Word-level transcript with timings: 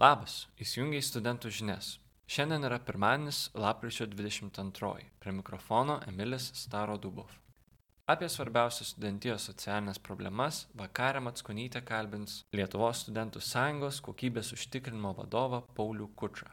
Labas, 0.00 0.46
įsijungiai 0.56 1.04
studentų 1.04 1.50
žinias. 1.52 1.88
Šiandien 2.24 2.62
yra 2.64 2.78
pirmadienis, 2.80 3.50
lapkričio 3.52 4.06
22. 4.08 5.02
Prie 5.20 5.32
mikrofono 5.36 5.98
Emilis 6.08 6.46
Staro 6.56 6.94
Dubov. 6.96 7.34
Apie 8.08 8.30
svarbiausias 8.32 8.94
studentijos 8.94 9.44
socialinės 9.50 10.00
problemas 10.00 10.62
vakarą 10.80 11.20
Matskonytė 11.26 11.82
kalbins 11.84 12.38
Lietuvos 12.56 13.02
studentų 13.04 13.42
sąjungos 13.44 13.98
kokybės 14.06 14.54
užtikrinimo 14.56 15.12
vadovą 15.18 15.60
Paulių 15.76 16.08
Kučą. 16.16 16.48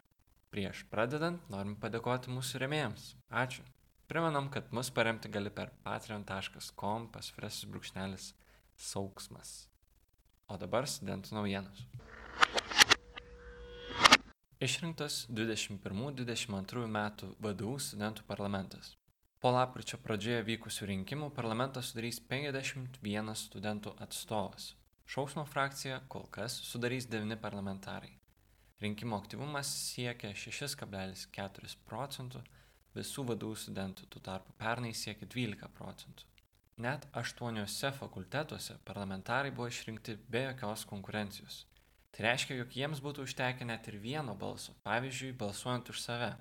Prieš 0.52 0.84
pradedant 0.92 1.48
norim 1.48 1.78
padėkoti 1.80 2.34
mūsų 2.36 2.60
remėjams. 2.66 3.14
Ačiū. 3.32 3.64
Primenam, 4.12 4.52
kad 4.52 4.76
mus 4.76 4.92
paremti 4.92 5.32
gali 5.32 5.56
per 5.56 5.72
patreon.com 5.88 7.08
pasfresis 7.16 7.64
brūkšnelis 7.72 8.28
sauksmas. 8.92 9.56
O 10.52 10.60
dabar 10.60 10.84
studentų 10.84 11.40
naujienos. 11.40 11.88
Išrinktas 14.58 15.28
21-22 15.30 16.88
metų 16.90 17.28
VDU 17.38 17.76
studentų 17.78 18.24
parlamentas. 18.26 18.96
Po 19.38 19.52
lapkričio 19.54 20.00
pradžioje 20.02 20.40
vykusių 20.48 20.88
rinkimų 20.90 21.28
parlamentą 21.36 21.84
sudarys 21.86 22.18
51 22.32 23.30
studentų 23.38 23.94
atstovas. 24.02 24.72
Šausmo 25.06 25.44
frakcija 25.46 26.00
kol 26.10 26.26
kas 26.34 26.58
sudarys 26.72 27.06
9 27.06 27.38
parlamentarai. 27.46 28.10
Rinkimo 28.82 29.22
aktyvumas 29.22 29.76
siekia 29.92 30.34
6,4 30.34 31.78
procentų 31.86 32.42
visų 32.98 33.30
VDU 33.30 33.54
studentų, 33.54 34.10
tuo 34.10 34.26
tarpu 34.26 34.58
pernai 34.58 34.96
siekia 34.98 35.30
12 35.38 35.70
procentų. 35.78 36.26
Net 36.82 37.06
aštuoniuose 37.14 37.94
fakultetuose 38.02 38.82
parlamentarai 38.90 39.54
buvo 39.54 39.70
išrinkti 39.70 40.18
be 40.26 40.48
jokios 40.50 40.90
konkurencijos 40.90 41.68
Tai 42.18 42.24
reiškia, 42.26 42.56
jog 42.58 42.72
jiems 42.74 43.00
būtų 43.06 43.28
užtekę 43.28 43.66
net 43.70 43.88
ir 43.92 44.00
vieno 44.02 44.34
balso, 44.34 44.74
pavyzdžiui, 44.82 45.36
balsuojant 45.38 45.92
už 45.94 46.00
save. 46.02 46.32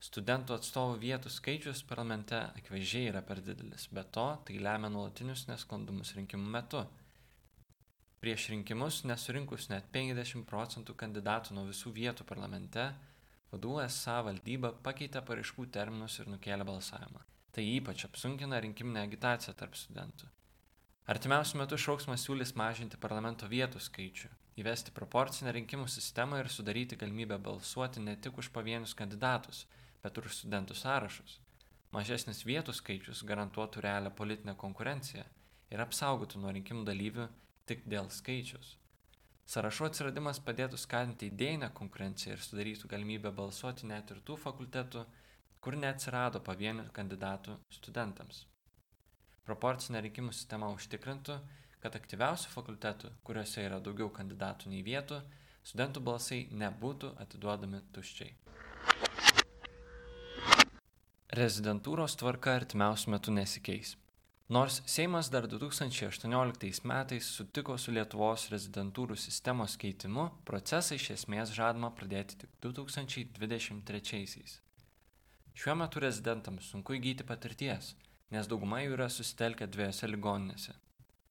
Studentų 0.00 0.54
atstovų 0.56 0.94
vietų 1.02 1.28
skaičius 1.34 1.82
parlamente 1.84 2.38
akivaizdžiai 2.56 3.10
yra 3.10 3.20
per 3.20 3.42
didelis, 3.44 3.84
bet 3.92 4.08
to 4.16 4.24
tai 4.48 4.56
lemia 4.56 4.88
nuolatinius 4.88 5.44
nesklandumus 5.50 6.14
rinkimų 6.16 6.48
metu. 6.56 6.80
Prieš 8.24 8.48
rinkimus 8.54 9.02
nesurinkus 9.04 9.68
net 9.68 9.92
50 9.92 10.48
procentų 10.48 10.96
kandidatų 11.04 11.60
nuo 11.60 11.68
visų 11.68 11.92
vietų 12.00 12.24
parlamente, 12.32 12.88
vadų 13.52 13.76
SA 13.92 14.22
valdyba 14.30 14.72
pakeitė 14.80 15.20
paraiškų 15.28 15.68
terminus 15.76 16.16
ir 16.24 16.32
nukėlė 16.32 16.64
balsavimą. 16.64 17.20
Tai 17.52 17.68
ypač 17.76 18.08
apsunkina 18.08 18.64
rinkiminę 18.64 19.04
agitaciją 19.04 19.58
tarp 19.60 19.76
studentų. 19.76 20.32
Artimiausiu 21.12 21.60
metu 21.60 21.76
šauksmas 21.76 22.24
siūlys 22.24 22.56
mažinti 22.56 22.96
parlamento 22.96 23.44
vietų 23.44 23.84
skaičių 23.84 24.38
įvesti 24.58 24.94
proporcinę 24.96 25.52
rinkimų 25.54 25.86
sistemą 25.88 26.40
ir 26.42 26.50
sudaryti 26.50 26.98
galimybę 26.98 27.38
balsuoti 27.38 28.02
ne 28.02 28.16
tik 28.16 28.40
už 28.42 28.50
pavienius 28.56 28.96
kandidatus, 28.98 29.66
bet 30.02 30.18
ir 30.18 30.26
už 30.26 30.40
studentų 30.42 30.74
sąrašus. 30.74 31.38
Mažesnis 31.94 32.44
vietų 32.46 32.74
skaičius 32.74 33.22
garantuotų 33.26 33.82
realią 33.86 34.10
politinę 34.14 34.54
konkurenciją 34.58 35.24
ir 35.70 35.82
apsaugotų 35.86 36.42
nuo 36.42 36.52
rinkimų 36.54 36.84
dalyvių 36.86 37.26
tik 37.66 37.82
dėl 37.90 38.10
skaičius. 38.14 38.76
Sąrašų 39.50 39.88
atsiradimas 39.88 40.38
padėtų 40.46 40.78
skatinti 40.78 41.26
idėjinę 41.30 41.72
konkurenciją 41.74 42.36
ir 42.36 42.44
sudarytų 42.46 42.90
galimybę 42.92 43.32
balsuoti 43.34 43.88
net 43.90 44.12
ir 44.14 44.20
tų 44.26 44.36
fakultetų, 44.38 45.02
kur 45.60 45.76
neatsirado 45.76 46.38
pavienių 46.46 46.86
kandidatų 46.94 47.56
studentams. 47.74 48.44
Proporcinė 49.48 50.04
rinkimų 50.06 50.30
sistema 50.36 50.68
užtikrintų, 50.70 51.40
kad 51.80 51.96
aktyviausių 51.96 52.50
fakultetų, 52.52 53.10
kuriuose 53.24 53.64
yra 53.64 53.80
daugiau 53.80 54.10
kandidatų 54.12 54.72
nei 54.72 54.82
vietų, 54.84 55.20
studentų 55.64 56.02
balsai 56.04 56.40
nebūtų 56.52 57.14
atiduodami 57.24 57.80
tuščiai. 57.94 58.34
Rezidentūros 61.40 62.16
tvarka 62.20 62.56
artimiausių 62.58 63.14
metų 63.14 63.34
nesikeis. 63.38 63.94
Nors 64.50 64.80
Seimas 64.90 65.28
dar 65.30 65.46
2018 65.46 66.82
metais 66.90 67.28
sutiko 67.36 67.76
su 67.78 67.94
Lietuvos 67.94 68.48
rezidentūrų 68.50 69.14
sistemos 69.14 69.76
keitimu, 69.78 70.26
procesą 70.44 70.98
iš 70.98 71.12
esmės 71.14 71.54
žadama 71.54 71.92
pradėti 71.94 72.40
tik 72.42 72.58
2023. 72.66 74.58
Šiuo 75.54 75.78
metu 75.78 76.02
rezidentams 76.02 76.66
sunku 76.74 76.98
įgyti 76.98 77.26
patirties, 77.26 77.94
nes 78.34 78.50
dauguma 78.50 78.82
jų 78.82 78.98
yra 78.98 79.06
susitelkę 79.12 79.70
dviejose 79.70 80.10
ligoninėse 80.10 80.74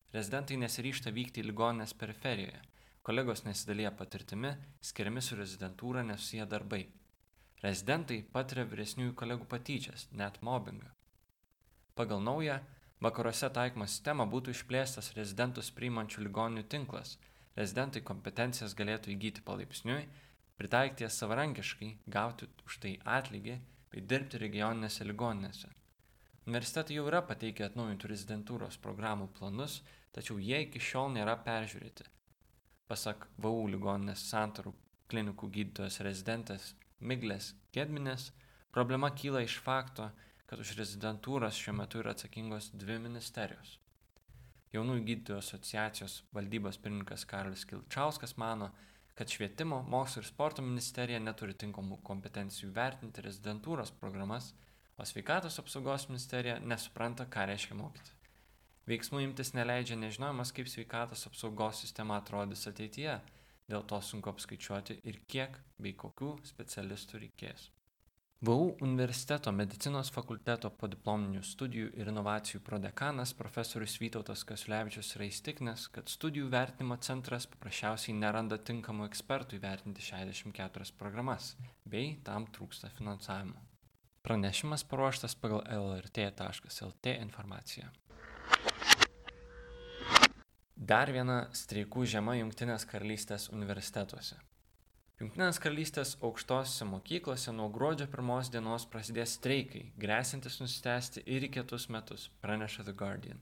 Rezidentai 0.09 0.58
nesiryšta 0.58 1.12
vykti 1.14 1.44
į 1.44 1.52
ligoninės 1.52 1.92
periferijoje, 1.94 2.59
kolegos 3.06 3.44
nesidalėja 3.46 3.92
patirtimi, 3.94 4.56
skiriami 4.81 5.22
su 5.22 5.36
rezidentūra 5.38 6.02
nesusiję 6.08 6.47
darbai. 6.50 6.88
Rezidentai 7.62 8.24
patiria 8.34 8.66
vyresniųjų 8.72 9.14
kolegų 9.19 9.46
patyčias, 9.52 10.08
net 10.22 10.40
mobbingą. 10.42 10.90
Pagal 11.94 12.24
naują, 12.25 12.58
vakaruose 13.06 13.52
taikomą 13.53 13.86
sistemą 13.86 14.25
būtų 14.34 14.56
išplėstas 14.56 15.12
rezidentus 15.18 15.69
priimančių 15.78 16.25
ligoninių 16.25 16.66
tinklas, 16.74 17.18
rezidentai 17.59 18.02
kompetencijas 18.02 18.74
galėtų 18.80 19.14
įgyti 19.14 19.46
palaipsniui, 19.46 20.08
pritaikyti 20.58 21.06
jas 21.06 21.19
savarankiškai, 21.22 21.92
gauti 22.09 22.50
už 22.66 22.81
tai 22.81 22.96
atlygį 23.19 23.59
bei 23.94 24.02
dirbti 24.02 24.42
regioninėse 24.42 25.06
ligoninėse. 25.06 25.69
Universitetai 26.50 26.98
jau 26.98 27.06
yra 27.12 27.22
pateikę 27.22 27.68
atnaujintų 27.68 28.09
rezidentūros 28.09 28.80
programų 28.81 29.30
planus, 29.38 29.84
tačiau 30.16 30.40
jie 30.42 30.62
iki 30.66 30.81
šiol 30.84 31.12
nėra 31.16 31.36
peržiūrėti. 31.46 32.06
Pasak 32.90 33.28
VAU 33.38 33.68
ligoninės 33.74 34.24
santarų 34.31 34.74
klinikų 35.09 35.50
gydytojas 35.56 36.00
rezidentas 36.06 36.74
Miglės 37.00 37.53
Gedminės, 37.74 38.31
problema 38.75 39.12
kyla 39.16 39.44
iš 39.46 39.59
fakto, 39.66 40.09
kad 40.50 40.62
už 40.62 40.74
rezidentūras 40.80 41.58
šiuo 41.58 41.75
metu 41.78 42.02
yra 42.02 42.16
atsakingos 42.16 42.72
dvi 42.74 42.98
ministerijos. 43.06 43.78
Jaunųjų 44.74 45.06
gydytojų 45.06 45.40
asociacijos 45.42 46.22
valdybos 46.34 46.78
pirmininkas 46.81 47.25
Karolis 47.30 47.66
Kilčauskas 47.69 48.36
mano, 48.38 48.72
kad 49.18 49.30
švietimo, 49.30 49.81
mokslo 49.90 50.24
ir 50.24 50.30
sporto 50.30 50.66
ministerija 50.66 51.19
neturi 51.22 51.56
tinkamų 51.58 52.02
kompetencijų 52.06 52.74
vertinti 52.75 53.25
rezidentūros 53.25 53.94
programas 54.02 54.53
o 55.00 55.06
sveikatos 55.06 55.59
apsaugos 55.59 56.09
ministerija 56.09 56.58
nesupranta, 56.59 57.24
ką 57.25 57.46
reiškia 57.48 57.75
mokyti. 57.80 58.12
Veiksmų 58.89 59.19
imtis 59.22 59.51
neleidžia 59.53 60.00
nežinojimas, 60.01 60.50
kaip 60.55 60.69
sveikatos 60.72 61.27
apsaugos 61.29 61.83
sistema 61.83 62.16
atrodys 62.17 62.66
ateityje, 62.72 63.19
dėl 63.69 63.83
to 63.89 64.00
sunku 64.01 64.31
apskaičiuoti 64.31 65.01
ir 65.11 65.19
kiek 65.29 65.59
bei 65.77 65.94
kokių 65.94 66.38
specialistų 66.50 67.22
reikės. 67.27 67.67
VAU 68.47 68.69
universiteto 68.81 69.51
medicinos 69.51 70.09
fakulteto 70.16 70.72
podiplominių 70.81 71.41
studijų 71.44 71.89
ir 72.00 72.07
inovacijų 72.07 72.61
prodekanas 72.63 73.33
profesorius 73.35 73.97
Vytautas 74.00 74.45
Kasiulevičius 74.47 75.11
yra 75.17 75.27
įstikinęs, 75.27 75.89
kad 75.91 76.07
studijų 76.09 76.47
vertinimo 76.53 76.95
centras 77.03 77.50
paprasčiausiai 77.51 78.16
neranda 78.16 78.57
tinkamų 78.57 79.09
ekspertų 79.11 79.59
įvertinti 79.59 80.07
64 80.07 80.95
programas, 80.97 81.57
bei 81.83 82.16
tam 82.23 82.47
trūksta 82.47 82.89
finansavimo. 82.95 83.59
Pranešimas 84.23 84.88
paruoštas 84.88 85.35
pagal 85.35 85.67
lrt.lt 85.67 87.19
informaciją. 87.19 87.91
Dar 90.79 91.12
viena 91.12 91.50
streikų 91.51 92.06
žema 92.07 92.38
Junktinės 92.38 92.85
karalystės 92.88 93.50
universitetuose. 93.51 94.38
Junktinės 95.19 95.59
karalystės 95.59 96.13
aukštosiose 96.23 96.88
mokyklose 96.88 97.51
nuo 97.51 97.67
gruodžio 97.75 98.07
pirmos 98.07 98.47
dienos 98.53 98.86
prasidės 98.88 99.36
streikai, 99.36 99.89
grėsintis 100.00 100.62
nusitęsti 100.62 101.25
ir 101.27 101.50
į 101.50 101.51
kitus 101.57 101.89
metus, 101.92 102.30
praneša 102.39 102.88
The 102.88 102.95
Guardian. 102.95 103.42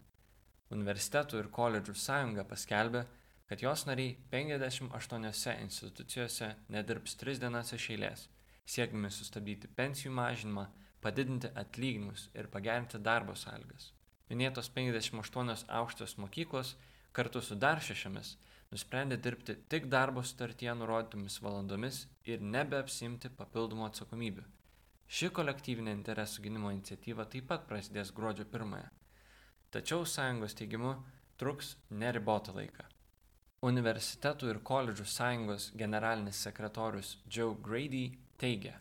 Universitetų 0.74 1.44
ir 1.44 1.52
koledžų 1.54 1.94
sąjunga 1.94 2.48
paskelbė, 2.50 3.06
kad 3.48 3.62
jos 3.62 3.86
nariai 3.86 4.18
58 4.34 5.62
institucijose 5.62 6.56
nedirbs 6.74 7.16
3 7.22 7.46
dienas 7.46 7.72
iš 7.78 7.92
eilės 7.94 8.26
siekdami 8.68 9.10
sustabdyti 9.12 9.70
pensijų 9.78 10.12
mažinimą, 10.18 10.68
padidinti 11.04 11.52
atlyginimus 11.62 12.28
ir 12.36 12.50
pagerinti 12.52 13.00
darbo 13.04 13.36
sąlygas. 13.38 13.92
Minėtos 14.28 14.70
58 14.76 15.68
aukštos 15.80 16.18
mokyklos 16.20 16.74
kartu 17.18 17.42
su 17.42 17.56
dar 17.58 17.82
šešiamis 17.82 18.36
nusprendė 18.72 19.18
dirbti 19.26 19.56
tik 19.72 19.88
darbo 19.94 20.22
sutartyje 20.30 20.76
nurodytomis 20.78 21.40
valandomis 21.42 22.04
ir 22.30 22.44
nebeapsimti 22.56 23.32
papildomų 23.40 23.88
atsakomybių. 23.88 24.44
Ši 25.08 25.30
kolektyvinė 25.38 25.94
interesų 25.96 26.44
gynimo 26.46 26.74
iniciatyva 26.76 27.26
taip 27.32 27.48
pat 27.52 27.64
prasidės 27.70 28.12
gruodžio 28.16 28.46
1. 28.52 28.76
Tačiau 29.72 30.06
sąjungos 30.14 30.58
teigimu 30.60 30.94
truks 31.40 31.74
neribotą 32.04 32.54
laiką. 32.58 32.86
Universitetų 33.68 34.52
ir 34.52 34.60
koledžų 34.70 35.06
sąjungos 35.10 35.72
generalinis 35.80 36.44
sekretorius 36.46 37.16
Joe 37.26 37.56
Grady 37.64 38.04
teigia, 38.38 38.76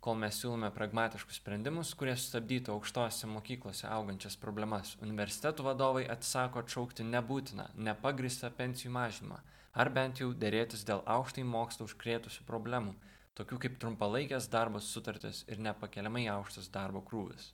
Kol 0.00 0.16
mes 0.16 0.36
siūlome 0.40 0.70
pragmatiškus 0.72 1.38
sprendimus, 1.42 1.90
kurie 2.00 2.14
sustabdytų 2.16 2.72
aukštose 2.72 3.28
mokyklose 3.28 3.84
augančias 3.84 4.38
problemas, 4.40 4.94
universitetų 5.04 5.66
vadovai 5.66 6.06
atsisako 6.14 6.62
atšaukti 6.62 7.04
nebūtiną, 7.04 7.66
nepagristą 7.88 8.48
pensijų 8.56 8.94
mažinimą, 8.96 9.42
ar 9.76 9.92
bent 9.98 10.22
jau 10.22 10.30
dėrėtis 10.44 10.86
dėl 10.88 11.04
aukštai 11.16 11.44
mokslo 11.44 11.84
užkrėtusių 11.90 12.46
problemų, 12.48 12.94
tokių 13.36 13.60
kaip 13.66 13.76
trumpalaikės 13.82 14.48
darbos 14.48 14.88
sutartis 14.88 15.44
ir 15.52 15.60
nepakeliamai 15.68 16.24
aukštas 16.32 16.72
darbo 16.72 17.04
krūvis. 17.04 17.52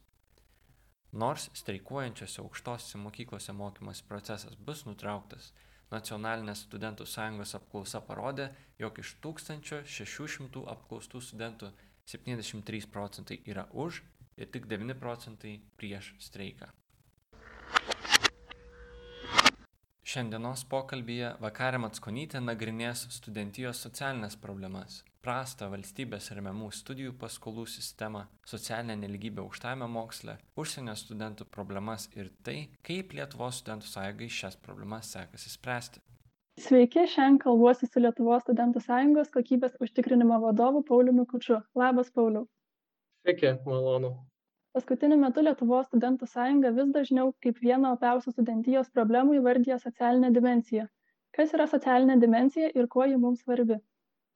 Nors 1.13 1.51
streikuojančiose 1.59 2.45
aukštosiose 2.45 3.03
mokyklose 3.03 3.59
mokymas 3.59 4.07
procesas 4.07 4.55
bus 4.55 4.87
nutrauktas, 4.87 5.51
Nacionalinės 5.87 6.65
studentų 6.67 7.05
sąjungos 7.07 7.55
apklausa 7.55 8.01
parodė, 8.03 8.49
jog 8.79 8.97
iš 8.99 9.13
1600 9.23 10.65
apklaustų 10.73 11.21
studentų 11.23 11.71
73 12.06 12.87
procentai 12.87 13.41
yra 13.50 13.67
už 13.73 14.03
ir 14.37 14.50
tik 14.55 14.69
9 14.70 14.94
procentai 15.00 15.58
prieš 15.76 16.12
streiką. 16.23 16.69
Šiandienos 20.06 20.62
pokalbėje 20.70 21.32
Vakarė 21.43 21.81
Matskonytė 21.82 22.38
nagrinės 22.38 23.08
studentijos 23.17 23.81
socialinės 23.82 24.37
problemas, 24.38 25.00
prastą 25.26 25.67
valstybės 25.73 26.31
remiamų 26.38 26.70
studijų 26.79 27.17
paskolų 27.19 27.67
sistemą, 27.73 28.23
socialinę 28.47 28.94
neligybę 29.02 29.43
aukštame 29.43 29.91
moksle, 29.91 30.38
užsienio 30.62 30.94
studentų 30.94 31.49
problemas 31.50 32.06
ir 32.14 32.31
tai, 32.47 32.59
kaip 32.87 33.19
Lietuvos 33.19 33.59
studentų 33.64 33.91
sąjungai 33.91 34.31
šias 34.38 34.61
problemas 34.62 35.11
sekasi 35.17 35.50
spręsti. 35.59 36.06
Sveiki, 36.64 37.03
šiandien 37.12 37.35
kalbuosi 37.41 37.87
su 37.87 38.00
Lietuvos 38.00 38.41
studentų 38.43 38.81
sąjungos 38.85 39.26
kokybės 39.32 39.75
užtikrinimo 39.87 40.38
vadovu 40.44 40.81
Pauliumi 40.91 41.25
Kučiu. 41.32 41.58
Labas, 41.81 42.06
Pauliu. 42.14 42.47
Sveiki, 43.26 43.50
malonu. 43.67 44.11
Paskutiniu 44.76 45.19
metu 45.20 45.44
Lietuvos 45.44 45.91
studentų 45.91 46.29
sąjunga 46.31 46.70
vis 46.79 46.88
dažniau 46.94 47.35
kaip 47.44 47.61
vieną 47.67 47.91
opiausių 47.99 48.32
studentijos 48.32 48.88
problemų 48.97 49.37
įvardyja 49.41 49.76
socialinę 49.82 50.31
dimenciją. 50.38 50.87
Kas 51.37 51.53
yra 51.58 51.67
socialinė 51.75 52.17
dimensija 52.25 52.70
ir 52.81 52.88
kuo 52.97 53.05
ji 53.11 53.20
mums 53.26 53.44
svarbi? 53.44 53.76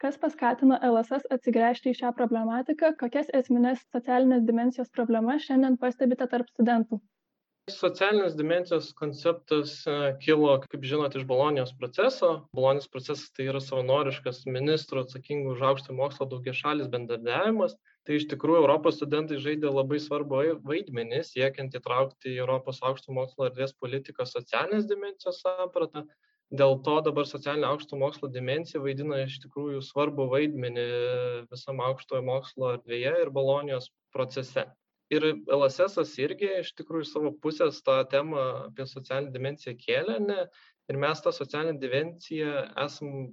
Kas 0.04 0.20
paskatino 0.26 0.76
LSS 0.90 1.24
atsigręžti 1.38 1.94
į 1.94 1.98
šią 2.02 2.12
problematiką, 2.20 2.92
kokias 3.00 3.32
esminės 3.40 3.86
socialinės 3.96 4.44
dimensijos 4.52 4.92
problemas 4.98 5.48
šiandien 5.48 5.80
pastebite 5.86 6.28
tarp 6.36 6.52
studentų? 6.52 7.00
Socialinės 7.68 8.34
dimensijos 8.38 8.88
konceptas 8.96 9.72
e, 9.86 9.94
kilo, 10.24 10.54
kaip 10.64 10.84
žinote, 10.86 11.20
iš 11.20 11.26
Bolonijos 11.28 11.72
proceso. 11.78 12.30
Bolonijos 12.56 12.88
procesas 12.88 13.28
tai 13.36 13.46
yra 13.50 13.60
savanoriškas 13.62 14.42
ministrų 14.48 15.04
atsakingų 15.04 15.52
už 15.54 15.64
aukštą 15.68 15.96
mokslo 15.98 16.26
daugia 16.30 16.54
šalis 16.56 16.88
bendradarbiavimas. 16.94 17.76
Tai 18.08 18.16
iš 18.16 18.26
tikrųjų 18.32 18.62
Europos 18.62 18.96
studentai 18.98 19.38
žaidė 19.44 19.70
labai 19.70 20.00
svarbu 20.00 20.40
vaidmenį, 20.64 21.20
siekiant 21.28 21.76
įtraukti 21.76 22.32
į 22.32 22.40
Europos 22.40 22.80
aukšto 22.80 23.14
mokslo 23.14 23.50
erdvės 23.50 23.76
politiką 23.76 24.26
socialinės 24.26 24.88
dimensijos 24.90 25.42
sampratą. 25.44 26.06
Dėl 26.50 26.80
to 26.86 26.96
dabar 27.06 27.28
socialinė 27.28 27.68
aukšto 27.70 28.00
mokslo 28.00 28.32
dimensija 28.32 28.82
vaidina 28.82 29.20
iš 29.28 29.38
tikrųjų 29.44 29.84
svarbu 29.86 30.26
vaidmenį 30.32 30.88
visam 31.52 31.84
aukštojo 31.86 32.24
mokslo 32.26 32.74
erdvėje 32.78 33.14
ir 33.22 33.34
Bolonijos 33.36 33.92
procese 34.16 34.66
ir 35.14 35.26
lssas 35.58 36.14
irgi 36.22 36.48
iš 36.60 36.72
tikrųjų 36.78 37.06
iš 37.06 37.12
savo 37.14 37.30
pusės 37.44 37.82
tą 37.86 37.98
temą 38.10 38.42
apie 38.70 38.86
socialinę 38.86 39.34
dimensiją 39.34 39.76
kėlė 39.84 40.18
ne 40.26 40.40
ir 40.90 40.98
mes 41.04 41.22
tą 41.24 41.32
socialinę 41.34 41.78
dimensiją 41.82 42.52
esam 42.84 43.30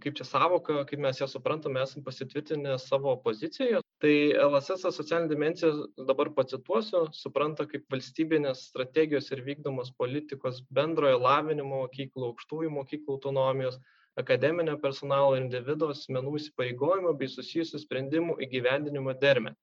kaip 0.00 0.16
čia 0.16 0.24
sąvoka 0.24 0.84
kaip 0.88 1.00
mes 1.04 1.20
ją 1.20 1.28
suprantam 1.28 1.76
esam 1.76 2.04
pasitvirtinę 2.04 2.78
savo 2.80 3.16
pozicijoje. 3.24 3.80
Tai 4.04 4.14
lss 4.48 4.86
socialinę 4.96 5.28
dimensiją 5.28 5.72
dabar 6.10 6.30
pacituosiu 6.38 7.02
supranta 7.18 7.66
kaip 7.72 7.84
valstybinės 7.92 8.66
strategijos 8.70 9.28
ir 9.36 9.44
vykdomos 9.48 9.92
politikos 10.04 10.62
bendrojo 10.78 11.18
lavinimo 11.26 11.82
mokyklų 11.82 12.30
aukštųjų 12.30 12.72
mokyklų 12.78 13.18
autonomijos 13.18 13.76
akademinio 14.22 14.78
personalo 14.80 15.36
individo 15.40 15.90
asmenų 15.92 16.38
įsipareigojimų 16.40 17.12
bei 17.20 17.28
susijusių 17.36 17.84
sprendimų 17.84 18.40
įgyvendinimo 18.48 19.14
dermę 19.26 19.54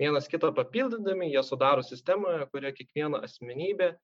vienas 0.00 0.28
kitą 0.30 0.50
papildydami 0.56 1.30
jie 1.32 1.42
sudaro 1.46 1.82
sistemą 1.86 2.34
kurioje 2.52 2.76
kiekviena 2.80 3.22
asmenybė 3.28 3.94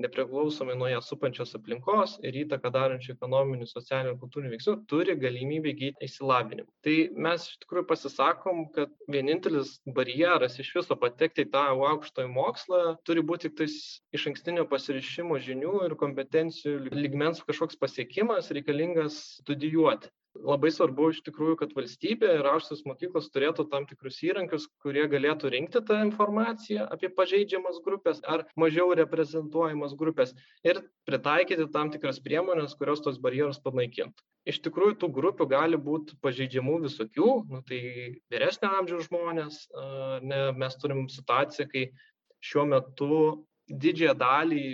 nepriklausomai 0.00 0.76
nuo 0.78 0.88
ją 0.88 1.00
supančios 1.04 1.52
aplinkos 1.58 2.14
ir 2.24 2.36
įtaką 2.42 2.70
darančių 2.72 3.12
ekonominių 3.14 3.66
socialinių 3.68 4.14
ir 4.14 4.20
kultūrinių 4.22 4.52
veiksnių 4.54 4.74
turi 4.92 5.16
galimybę 5.20 5.72
įgyti 5.74 6.06
išsilavinimą. 6.06 6.68
Tai 6.86 6.94
mes 7.26 7.44
iš 7.50 7.58
tikrųjų 7.64 7.84
pasisakom 7.90 8.62
kad 8.76 8.94
vienintelis 9.12 9.74
barjeras 9.98 10.56
iš 10.64 10.72
viso 10.78 10.96
patekti 11.02 11.44
į 11.44 11.50
tą 11.52 11.66
aukštąjį 11.90 12.32
mokslą 12.38 12.80
turi 13.08 13.24
būt 13.28 13.46
tiktais 13.48 13.76
išankstinio 14.16 14.64
pasiryžimo 14.72 15.40
žinių 15.48 15.74
ir 15.90 15.98
kompetencijų 16.00 16.88
lygmens 16.96 17.44
kažkoks 17.44 17.80
pasiekimas 17.84 18.50
reikalingas 18.56 19.20
studijuoti 19.42 20.08
labai 20.42 20.70
svarbu 20.74 21.10
iš 21.12 21.20
tikrųjų 21.26 21.56
kad 21.60 21.72
valstybė 21.76 22.30
ir 22.38 22.48
aukštosios 22.50 22.84
mokyklos 22.88 23.30
turėtų 23.34 23.66
tam 23.72 23.86
tikrus 23.88 24.18
įrankius 24.26 24.66
kurie 24.82 25.04
galėtų 25.10 25.52
rinkti 25.54 25.82
tą 25.88 26.00
informaciją 26.06 26.86
apie 26.94 27.10
pažeidžiamas 27.16 27.80
grupes 27.84 28.22
ar 28.28 28.44
mažiau 28.58 28.92
reprezentuojamas 28.98 29.94
grupes 29.98 30.34
ir 30.66 30.82
pritaikyti 31.08 31.68
tam 31.74 31.92
tikras 31.94 32.20
priemones 32.24 32.76
kurios 32.78 33.02
tuos 33.04 33.20
barjerus 33.22 33.60
panaikintų. 33.62 34.26
Iš 34.48 34.58
tikrųjų 34.64 34.98
tų 35.02 35.10
grupių 35.14 35.46
gali 35.50 35.78
būt 35.78 36.16
pažeidžiamų 36.24 36.80
visokių 36.88 37.32
nu 37.50 37.62
tai 37.68 37.82
vyresnio 38.32 38.72
amžiaus 38.80 39.06
žmonės 39.10 39.60
ar 39.78 40.26
ne 40.26 40.42
mes 40.58 40.78
turim 40.82 41.06
situaciją 41.12 41.68
kai 41.70 41.86
šiuo 42.42 42.66
metu 42.72 43.18
didžiąją 43.70 44.16
dalį 44.18 44.64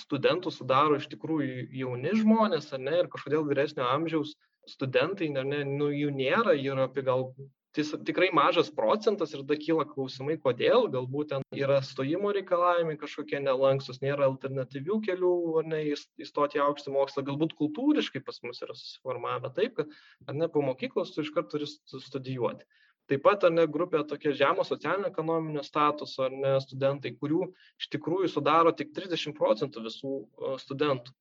studentų 0.00 0.50
sudaro 0.50 0.98
iš 0.98 1.06
tikrųjų 1.12 1.68
jauni 1.78 2.12
žmonės 2.18 2.72
ar 2.74 2.82
ne 2.82 2.98
ir 3.02 3.08
kažkodėl 3.12 3.46
vyresnio 3.48 3.86
amžiaus 3.86 4.34
studentai 4.70 5.28
ne 5.34 5.64
nu 5.68 5.90
jų 5.92 6.10
nėra 6.14 6.56
yra 6.56 6.88
apie 6.88 7.04
gal 7.06 7.30
tis 7.74 7.90
tikrai 8.06 8.28
mažas 8.34 8.70
procentas 8.70 9.32
ir 9.34 9.42
tada 9.42 9.56
kyla 9.58 9.84
klausimai 9.90 10.36
kodėl 10.42 10.86
galbūt 10.92 11.32
ten 11.32 11.46
yra 11.58 11.80
stojimo 11.82 12.30
reikalavimai 12.36 12.94
kažkokie 13.00 13.40
nelankstūs 13.42 13.98
nėra 14.04 14.28
alternatyvių 14.30 15.00
kelių 15.08 15.32
ar 15.60 15.68
ne 15.72 15.80
įstoti 15.90 16.60
į 16.60 16.64
aukštąjį 16.68 16.94
mokslą. 16.94 17.26
Galbūt 17.26 17.56
kultūriškai 17.58 18.22
pas 18.28 18.38
mus 18.46 18.62
yra 18.62 18.78
susiformavę 18.78 19.50
taip 19.58 19.80
kad 19.80 19.98
ar 20.28 20.38
ne 20.38 20.48
po 20.48 20.62
mokyklos 20.62 21.12
tu 21.16 21.26
iškart 21.26 21.50
turi 21.50 21.68
studijuoti. 21.68 22.66
Taip 23.10 23.20
pat 23.26 23.42
ar 23.44 23.52
ne 23.52 23.66
grupė 23.68 24.04
tokia 24.08 24.32
žemo 24.38 24.64
socialinio 24.64 25.10
ekonominio 25.10 25.66
statuso 25.66 26.28
ar 26.28 26.38
ne 26.44 26.54
studentai 26.62 27.12
kurių 27.18 27.50
iš 27.82 27.90
tikrųjų 27.96 28.30
sudaro 28.32 28.72
tik 28.72 28.94
trisdešim 28.96 29.34
procentų 29.36 29.82
visų 29.90 30.14
studentų 30.62 31.12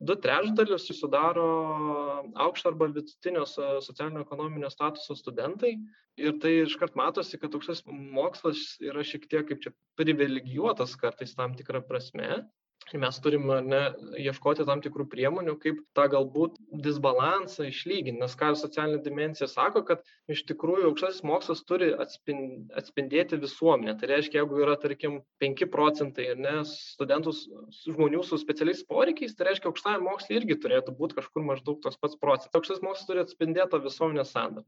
du 0.00 0.14
trečdalius 0.14 0.86
sudaro 0.94 1.46
aukšto 2.38 2.70
arba 2.70 2.86
vidutinio 2.92 3.46
socialinio 3.46 4.22
ekonominio 4.22 4.70
statuso 4.70 5.16
studentai. 5.18 5.74
Ir 6.18 6.38
tai 6.42 6.54
iškart 6.64 6.96
matosi 6.98 7.38
kad 7.38 7.54
aukštasis 7.54 7.84
mokslas 7.88 8.78
yra 8.82 9.04
šiek 9.06 9.28
tiek 9.30 9.46
kaip 9.50 9.62
čia 9.62 9.74
privilegijuotas 9.98 10.96
kartais 10.98 11.34
tam 11.38 11.54
tikra 11.58 11.82
prasme 11.82 12.42
mes 12.96 13.18
turim 13.20 13.50
ar 13.52 13.64
ne 13.66 13.80
ieškoti 14.22 14.64
tam 14.68 14.80
tikrų 14.84 15.04
priemonių 15.12 15.54
kaip 15.60 15.82
tą 15.98 16.06
galbūt 16.14 16.56
disbalansą 16.86 17.66
išlygint 17.68 18.22
nes 18.22 18.36
ką 18.40 18.54
socialinė 18.56 19.02
dimensija 19.04 19.48
sako 19.50 19.82
kad 19.90 20.06
iš 20.32 20.44
tikrųjų 20.48 20.88
aukštasis 20.92 21.26
mokslas 21.28 21.60
turi 21.68 21.90
atspin 21.92 22.40
atspindėti 22.80 23.40
visuomenę. 23.42 23.96
Tai 24.00 24.10
reiškia 24.14 24.40
jeigu 24.40 24.62
yra 24.64 24.78
tarkim 24.80 25.20
penki 25.42 25.68
procentai 25.68 26.30
ar 26.32 26.40
ne 26.40 26.56
studentų 26.72 27.36
žmonių 27.84 28.24
su 28.24 28.40
specialiais 28.40 28.84
poreikiais 28.88 29.36
tai 29.36 29.50
reiškia 29.50 29.72
aukštajam 29.72 30.08
moksle 30.08 30.40
irgi 30.40 30.60
turėtų 30.64 30.96
būt 30.96 31.18
kažkur 31.20 31.44
maždaug 31.52 31.82
toks 31.84 32.00
pats 32.00 32.16
procentas. 32.16 32.54
Aukštasis 32.56 32.84
mokslas 32.84 33.10
turi 33.10 33.26
atspindėt 33.26 33.74
tą 33.74 33.84
visuomenės 33.84 34.32
sandarą 34.32 34.66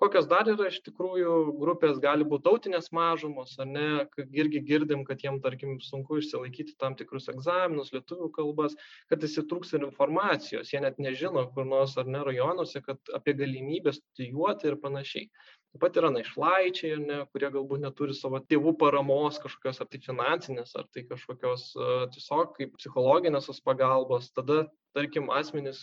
kokios 0.00 0.28
dar 0.28 0.48
yra 0.50 0.68
iš 0.68 0.78
tikrųjų 0.84 1.56
grupės 1.60 1.98
gali 2.02 2.26
būt 2.28 2.44
tautinės 2.46 2.90
mažumos 2.94 3.54
ar 3.62 3.68
ne 3.70 3.88
irgi 4.36 4.60
girdim 4.68 5.04
kad 5.08 5.22
jiem 5.24 5.38
tarkim 5.44 5.78
sunku 5.84 6.18
išsilaikyti 6.20 6.76
tam 6.80 6.96
tikrus 6.98 7.30
egzaminus 7.32 7.92
lietuvių 7.94 8.28
kalbas 8.36 8.76
kartais 9.10 9.36
ir 9.40 9.46
trūksta 9.48 9.80
ir 9.80 9.86
informacijos. 9.88 10.72
Jie 10.72 10.82
net 10.84 11.00
nežino 11.02 11.46
kur 11.54 11.68
nors 11.68 11.96
ar 11.96 12.08
ne 12.12 12.22
rajonuose 12.28 12.84
kad 12.84 13.14
apie 13.16 13.36
galimybę 13.40 13.96
studijuoti 13.96 14.70
ir 14.70 14.80
panašiai. 14.84 15.30
Taip 15.72 15.82
pat 15.82 16.00
yra 16.00 16.12
našlaičiai 16.12 16.94
ar 16.96 17.04
ne 17.08 17.18
kurie 17.32 17.52
galbūt 17.56 17.84
neturi 17.84 18.16
savo 18.16 18.40
tėvų 18.40 18.76
paramos 18.80 19.40
kažkokios 19.42 19.80
ar 19.80 19.88
tai 19.92 20.00
finansinės 20.04 20.76
ar 20.76 20.88
tai 20.92 21.08
kažkokios 21.08 21.70
tiesiog 22.12 22.56
kaip 22.60 22.76
psichologinės 22.76 23.48
tos 23.48 23.64
pagalbos. 23.64 24.28
Tada 24.36 24.66
tarkim 24.96 25.32
asmenys 25.32 25.82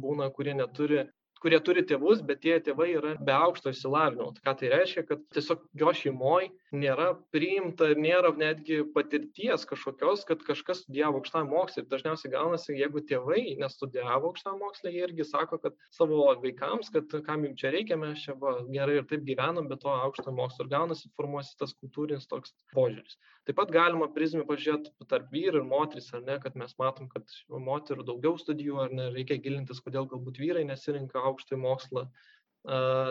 būna 0.00 0.32
kurie 0.32 0.56
neturi 0.56 1.04
kurie 1.42 1.58
turi 1.64 1.82
tėvus, 1.86 2.22
bet 2.26 2.42
tie 2.44 2.58
tėvai 2.62 2.88
yra 2.94 3.14
be 3.20 3.34
aukšto 3.34 3.72
išsilavinimo. 3.72 4.30
Tai 4.36 4.44
ką 4.46 4.54
tai 4.60 4.70
reiškia, 4.72 5.04
kad 5.08 5.24
tiesiog 5.34 5.64
jo 5.82 5.92
šeimoje 5.98 6.50
nėra 6.72 7.08
priimta 7.34 7.90
ir 7.92 8.00
nėra 8.00 8.32
netgi 8.38 8.82
patirties 8.94 9.66
kažkokios, 9.68 10.24
kad 10.28 10.44
kažkas 10.46 10.84
studijavo 10.84 11.20
aukštąjį 11.20 11.50
mokslą. 11.50 11.82
Ir 11.82 11.90
dažniausiai 11.90 12.32
gaunasi, 12.36 12.78
jeigu 12.78 13.02
tėvai 13.10 13.42
nestudijavo 13.60 14.30
aukštąjį 14.30 14.62
mokslą, 14.62 14.94
jie 14.94 15.04
irgi 15.08 15.26
sako, 15.28 15.58
kad 15.66 15.76
savo 15.94 16.22
vaikams, 16.44 16.92
kad 16.94 17.18
kam 17.26 17.46
jums 17.48 17.60
čia 17.60 17.74
reikia, 17.74 17.98
mes 18.00 18.22
čia 18.24 18.38
va, 18.38 18.56
gerai 18.72 19.00
ir 19.00 19.08
taip 19.10 19.26
gyvenam, 19.26 19.68
bet 19.70 19.82
to 19.84 19.92
aukštojo 19.92 20.36
mokslo. 20.38 20.66
Ir 20.66 20.72
gaunasi 20.76 21.12
formuosi 21.18 21.58
tas 21.60 21.74
kultūrinis 21.82 22.30
toks 22.30 22.54
požiūris. 22.76 23.18
Taip 23.42 23.56
pat 23.58 23.72
galima 23.74 24.06
prizmį 24.14 24.44
pažiūrėti 24.46 25.08
tarp 25.10 25.32
vyrų 25.34 25.64
ir 25.64 25.64
moteris, 25.66 26.12
ar 26.14 26.22
ne, 26.22 26.36
kad 26.42 26.54
mes 26.58 26.76
matom, 26.78 27.08
kad 27.10 27.26
moterų 27.50 28.04
daugiau 28.06 28.36
studijų, 28.38 28.76
ar 28.84 28.92
ne, 28.94 29.08
reikia 29.16 29.40
gilintis, 29.42 29.80
kodėl 29.82 30.06
galbūt 30.12 30.38
vyrai 30.38 30.62
nesirinka 30.68 31.24
aukštąjį 31.32 31.60
mokslą, 31.62 32.06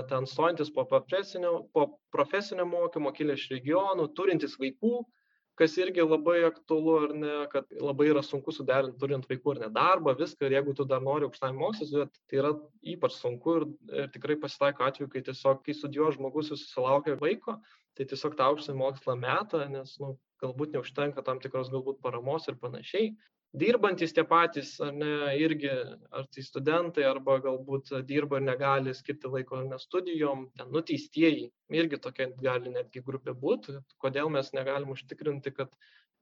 ten 0.09 0.27
stojantis 0.27 0.71
po 0.71 0.85
profesinio, 0.87 1.65
po 1.73 1.87
profesinio 2.11 2.65
mokymo, 2.65 3.11
kilę 3.11 3.35
iš 3.35 3.49
regionų, 3.51 4.07
turintys 4.15 4.55
vaikų, 4.61 5.01
kas 5.59 5.75
irgi 5.77 6.01
labai 6.05 6.39
aktualu, 6.47 6.93
ar 7.03 7.11
ne, 7.13 7.33
kad 7.51 7.67
labai 7.75 8.07
yra 8.13 8.23
sunku 8.23 8.53
suderinti 8.55 8.97
turint 9.01 9.27
vaikų 9.29 9.55
ar 9.55 9.59
ne 9.65 9.69
darbą, 9.75 10.15
viską, 10.17 10.47
ir 10.47 10.55
jeigu 10.55 10.73
tu 10.77 10.85
dar 10.87 11.03
nori 11.03 11.27
aukštai 11.27 11.51
mokslus, 11.57 11.91
tai 12.31 12.39
yra 12.39 12.53
ypač 12.93 13.17
sunku 13.19 13.57
ir, 13.59 13.67
ir 13.91 14.09
tikrai 14.15 14.39
pasitaiko 14.41 14.87
atveju, 14.87 15.11
kai 15.11 15.21
tiesiog, 15.27 15.61
kai 15.65 15.75
studijuoja 15.75 16.15
žmogus 16.15 16.53
susilaukia 16.53 17.17
vaiko, 17.19 17.59
tai 17.99 18.07
tiesiog 18.07 18.39
tą 18.39 18.47
aukštąjį 18.53 18.79
mokslą 18.79 19.17
metą, 19.19 19.65
nes 19.75 19.97
nu, 20.01 20.15
galbūt 20.41 20.73
neužtenka 20.77 21.21
tam 21.27 21.43
tikros 21.43 21.69
galbūt 21.69 21.99
paramos 22.01 22.47
ir 22.49 22.57
panašiai 22.63 23.11
dirbantys 23.53 24.13
tie 24.15 24.23
patys 24.27 24.73
ar 24.83 24.93
ne 24.95 25.15
irgi 25.39 25.71
ar 25.71 26.27
tai 26.31 26.43
studentai 26.45 27.03
arba 27.07 27.37
galbūt 27.43 27.91
dirba 28.07 28.39
ir 28.39 28.45
negali 28.47 28.93
skirti 28.95 29.31
laiko 29.31 29.59
ar 29.59 29.65
ne 29.67 29.79
studijom 29.79 30.45
ten 30.57 30.71
nuteistieji 30.71 31.49
irgi 31.81 31.99
tokia 31.99 32.29
gali 32.39 32.71
netgi 32.71 33.03
grupė 33.03 33.35
būt. 33.35 33.67
Kodėl 33.99 34.31
mes 34.31 34.53
negalim 34.55 34.93
užtikrinti 34.95 35.51
kad 35.57 35.75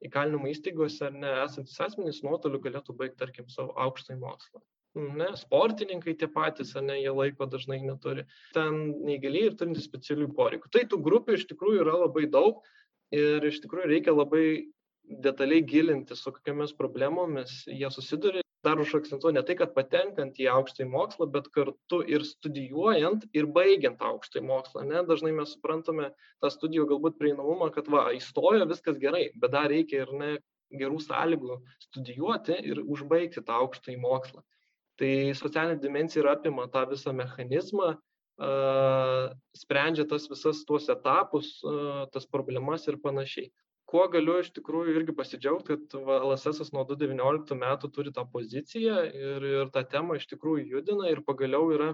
įkalinimo 0.06 0.50
įstaigose 0.50 1.06
ar 1.06 1.14
ne 1.14 1.30
esantys 1.44 1.78
asmenys 1.86 2.22
nuotoliu 2.26 2.60
galėtų 2.66 2.96
baigt 2.98 3.18
tarkim 3.20 3.48
savo 3.52 3.76
aukštąjį 3.86 4.20
mokslą. 4.24 4.62
Ne 4.98 5.28
sportininkai 5.38 6.16
tie 6.18 6.26
patys 6.26 6.74
ne 6.82 6.98
jie 6.98 7.12
laiko 7.14 7.46
dažnai 7.46 7.78
neturi. 7.84 8.26
Ten 8.56 8.80
neįgalieji 9.06 9.52
ir 9.52 9.56
turintys 9.60 9.86
specialiųjų 9.86 10.34
poreikių. 10.34 10.72
Tai 10.74 10.82
tų 10.90 10.98
grupių 11.06 11.38
iš 11.38 11.46
tikrųjų 11.52 11.84
yra 11.84 11.94
labai 12.00 12.26
daug 12.26 12.64
ir 13.14 13.46
iš 13.46 13.60
tikrųjų 13.62 13.92
reikia 13.92 14.16
labai 14.16 14.44
detaliai 15.10 15.62
gilintis, 15.66 16.22
su 16.22 16.32
kokiamis 16.32 16.72
problemomis 16.78 17.64
jie 17.66 17.90
susiduria. 17.90 18.44
Dar 18.60 18.76
užakcentuoju 18.76 19.32
ne 19.32 19.42
tai, 19.48 19.54
kad 19.56 19.70
patenkant 19.72 20.36
į 20.36 20.50
aukštąjį 20.52 20.86
mokslą, 20.92 21.26
bet 21.32 21.46
kartu 21.54 22.02
ir 22.04 22.26
studijuojant 22.28 23.24
ir 23.32 23.48
baigiant 23.54 24.02
aukštąjį 24.04 24.44
mokslą. 24.44 24.84
Ne? 24.88 25.00
Dažnai 25.08 25.32
mes 25.32 25.54
suprantame 25.56 26.10
tą 26.44 26.50
studijų 26.52 26.84
galbūt 26.90 27.16
prieinamumą, 27.22 27.70
kad 27.72 27.88
va, 27.88 28.10
įstojo 28.16 28.66
viskas 28.68 29.00
gerai, 29.00 29.30
bet 29.40 29.54
dar 29.56 29.70
reikia 29.72 30.04
ir 30.04 30.12
ne 30.12 30.30
gerų 30.76 31.00
sąlygų 31.06 31.56
studijuoti 31.86 32.60
ir 32.68 32.82
užbaigti 32.84 33.42
tą 33.46 33.62
aukštąjį 33.64 33.96
mokslą. 34.04 34.44
Tai 35.00 35.12
socialinė 35.40 35.80
dimensija 35.80 36.22
ir 36.22 36.30
apima 36.34 36.68
tą 36.68 36.84
visą 36.92 37.16
mechanizmą, 37.16 37.94
sprendžia 39.56 40.04
tas 40.08 40.28
visas 40.28 40.60
tuos 40.68 40.92
etapus, 40.92 41.58
tas 42.12 42.28
problemas 42.28 42.86
ir 42.88 43.00
panašiai 43.00 43.48
kuo 43.90 44.06
galiu 44.12 44.38
iš 44.40 44.52
tikrųjų 44.56 44.94
irgi 45.00 45.14
pasidžiaugti, 45.18 45.74
kad 45.74 45.96
LSS 46.30 46.70
nuo 46.74 46.84
2019 46.88 47.58
metų 47.58 47.90
turi 47.94 48.12
tą 48.14 48.26
poziciją 48.30 49.02
ir, 49.08 49.48
ir 49.54 49.74
tą 49.74 49.82
temą 49.94 50.18
iš 50.20 50.28
tikrųjų 50.30 50.68
judina 50.76 51.10
ir 51.10 51.24
pagaliau 51.26 51.72
yra 51.74 51.90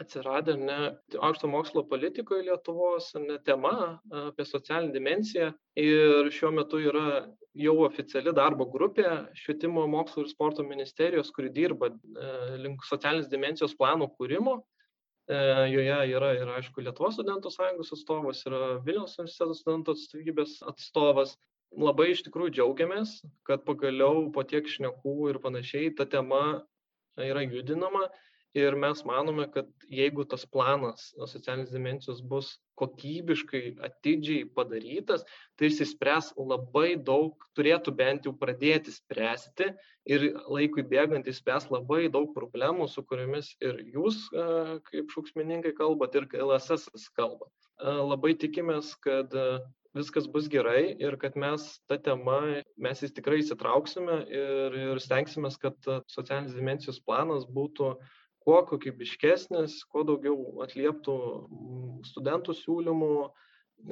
atsiradę 0.00 0.56
ne 0.56 0.78
aukšto 1.20 1.50
mokslo 1.52 1.82
politikoje 1.88 2.46
Lietuvos 2.46 3.10
ne 3.20 3.36
tema 3.44 4.00
apie 4.22 4.46
socialinę 4.48 4.94
dimensiją. 4.94 5.50
Ir 5.76 6.30
šiuo 6.32 6.52
metu 6.56 6.80
yra 6.80 7.26
jau 7.58 7.74
oficiali 7.84 8.32
darbo 8.32 8.64
grupė 8.72 9.08
švietimo 9.36 9.84
mokslo 9.90 10.24
ir 10.24 10.30
sporto 10.30 10.64
ministerijos, 10.64 11.32
kuri 11.36 11.52
dirba 11.52 11.90
link 12.62 12.86
socialinės 12.88 13.28
dimensijos 13.32 13.76
plano 13.76 14.08
kūrimo 14.16 14.62
joje 15.72 15.98
yra 16.14 16.32
ir, 16.36 16.50
aišku, 16.58 16.82
Lietuvos 16.84 17.16
studentų 17.16 17.52
sąjungos 17.52 17.92
atstovas, 17.96 18.42
yra 18.48 18.60
Vilniaus 18.84 19.16
universiteto 19.18 19.56
studentų 19.58 19.96
atstovybės 19.96 20.58
atstovas. 20.68 21.36
Labai 21.72 22.10
iš 22.12 22.20
tikrųjų 22.26 22.52
džiaugiamės, 22.58 23.22
kad 23.48 23.64
pagaliau 23.64 24.26
po 24.32 24.44
tiek 24.44 24.66
šnekų 24.68 25.14
ir 25.30 25.40
panašiai 25.40 25.94
ta 25.96 26.04
tema 26.04 26.42
yra 27.16 27.44
judinama 27.46 28.10
ir 28.54 28.76
mes 28.76 29.04
manome 29.08 29.46
kad 29.52 29.68
jeigu 29.88 30.24
tas 30.28 30.44
planas 30.44 31.12
socialinės 31.16 31.72
dimensijos 31.72 32.20
bus 32.20 32.58
kokybiškai 32.82 33.62
atidžiai 33.88 34.44
padarytas 34.58 35.24
tai 35.56 35.70
jis 35.70 35.82
išspręs 35.86 36.32
labai 36.36 36.94
daug 37.10 37.48
turėtų 37.58 37.94
bent 37.98 38.28
jau 38.28 38.34
pradėti 38.38 38.94
spręsti 38.94 39.72
ir 40.10 40.28
laikui 40.50 40.84
bėgant 40.94 41.28
išspręs 41.30 41.70
labai 41.72 42.06
daug 42.12 42.32
problemų 42.36 42.88
su 42.90 43.04
kuriomis 43.06 43.54
ir 43.62 43.78
jūs 43.94 44.24
kaip 44.90 45.14
šauksmininkai 45.14 45.76
kalbat 45.78 46.18
ir 46.18 46.28
lss 46.42 47.08
kalba. 47.16 47.48
Labai 47.82 48.34
tikimės 48.38 48.92
kad 49.02 49.32
viskas 49.96 50.26
bus 50.34 50.48
gerai 50.48 50.96
ir 50.98 51.16
kad 51.20 51.36
mes 51.36 51.64
ta 51.88 51.98
tema 52.00 52.38
mes 52.76 53.02
jais 53.04 53.12
tikrai 53.14 53.42
įsitrauksime 53.42 54.18
ir 54.40 54.76
ir 54.86 55.00
stengsimės 55.04 55.58
kad 55.60 55.76
socialinės 56.08 56.56
dimensijos 56.56 57.00
planas 57.04 57.44
būtų 57.58 57.92
kuo 58.44 58.58
kokybiškesnis, 58.68 59.78
kuo 59.92 60.04
daugiau 60.08 60.36
atlieptų 60.64 61.16
mm, 61.16 61.96
studentų 62.10 62.54
siūlymų 62.58 63.14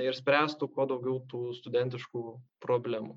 ir 0.07 0.17
spręstų 0.19 0.69
kuo 0.75 0.87
daugiau 0.91 1.19
tų 1.31 1.43
studentiškų 1.59 2.25
problemų. 2.65 3.17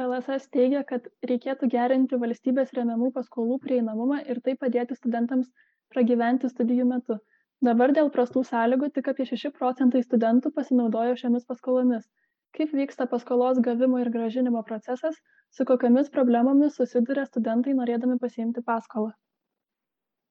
LSS 0.00 0.48
teigia, 0.54 0.80
kad 0.88 1.08
reikėtų 1.28 1.68
gerinti 1.74 2.18
valstybės 2.20 2.72
remiamų 2.78 3.10
paskolų 3.16 3.58
prieinamumą 3.66 4.22
ir 4.34 4.40
tai 4.46 4.54
padėti 4.62 4.96
studentams 4.96 5.50
pragyventi 5.92 6.48
studijų 6.48 6.86
metu. 6.94 7.18
Dabar 7.68 7.92
dėl 7.94 8.08
prastų 8.14 8.42
sąlygų 8.48 8.88
tik 8.96 9.10
apie 9.12 9.26
6 9.28 9.52
procentai 9.58 10.02
studentų 10.06 10.50
pasinaudojo 10.56 11.18
šiomis 11.20 11.44
paskolomis. 11.50 12.08
Kaip 12.56 12.72
vyksta 12.78 13.06
paskolos 13.12 13.60
gavimo 13.66 14.00
ir 14.00 14.10
gražinimo 14.16 14.64
procesas, 14.70 15.20
su 15.56 15.68
kokiamis 15.68 16.10
problemomis 16.16 16.80
susiduria 16.80 17.28
studentai 17.28 17.76
norėdami 17.78 18.18
pasiimti 18.24 18.64
paskolą? 18.72 19.12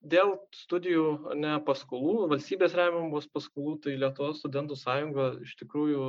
Dėl 0.01 0.33
studijų 0.55 1.35
ne 1.37 1.53
paskolų 1.65 2.27
valstybės 2.31 2.73
remiamos 2.77 3.27
paskolų 3.29 3.77
tai 3.85 3.95
lietuvos 4.01 4.41
studentų 4.41 4.77
sąjunga 4.79 5.27
iš 5.45 5.55
tikrųjų 5.61 6.05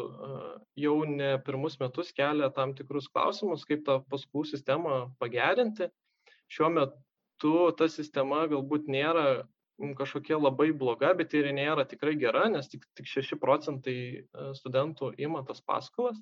jau 0.81 0.95
ne 1.09 1.33
pirmus 1.45 1.79
metus 1.81 2.13
kelia 2.17 2.49
tam 2.57 2.73
tikrus 2.79 3.11
klausimus 3.13 3.67
kaip 3.69 3.85
tą 3.85 4.01
paskolų 4.09 4.49
sistemą 4.49 4.97
pagerinti. 5.21 5.91
Šiuo 6.53 6.71
metu 6.73 7.57
ta 7.77 7.89
sistema 7.89 8.47
galbūt 8.49 8.89
nėra 8.89 9.45
kažkokia 9.99 10.39
labai 10.41 10.71
bloga 10.73 11.13
bet 11.19 11.35
ir 11.35 11.51
nėra 11.53 11.85
tikrai 11.89 12.15
gera 12.17 12.47
nes 12.49 12.69
tik 12.73 12.87
tik 12.97 13.09
šeši 13.09 13.37
procentai 13.41 13.99
studentų 14.57 15.13
ima 15.19 15.45
tas 15.45 15.61
paskolas. 15.61 16.17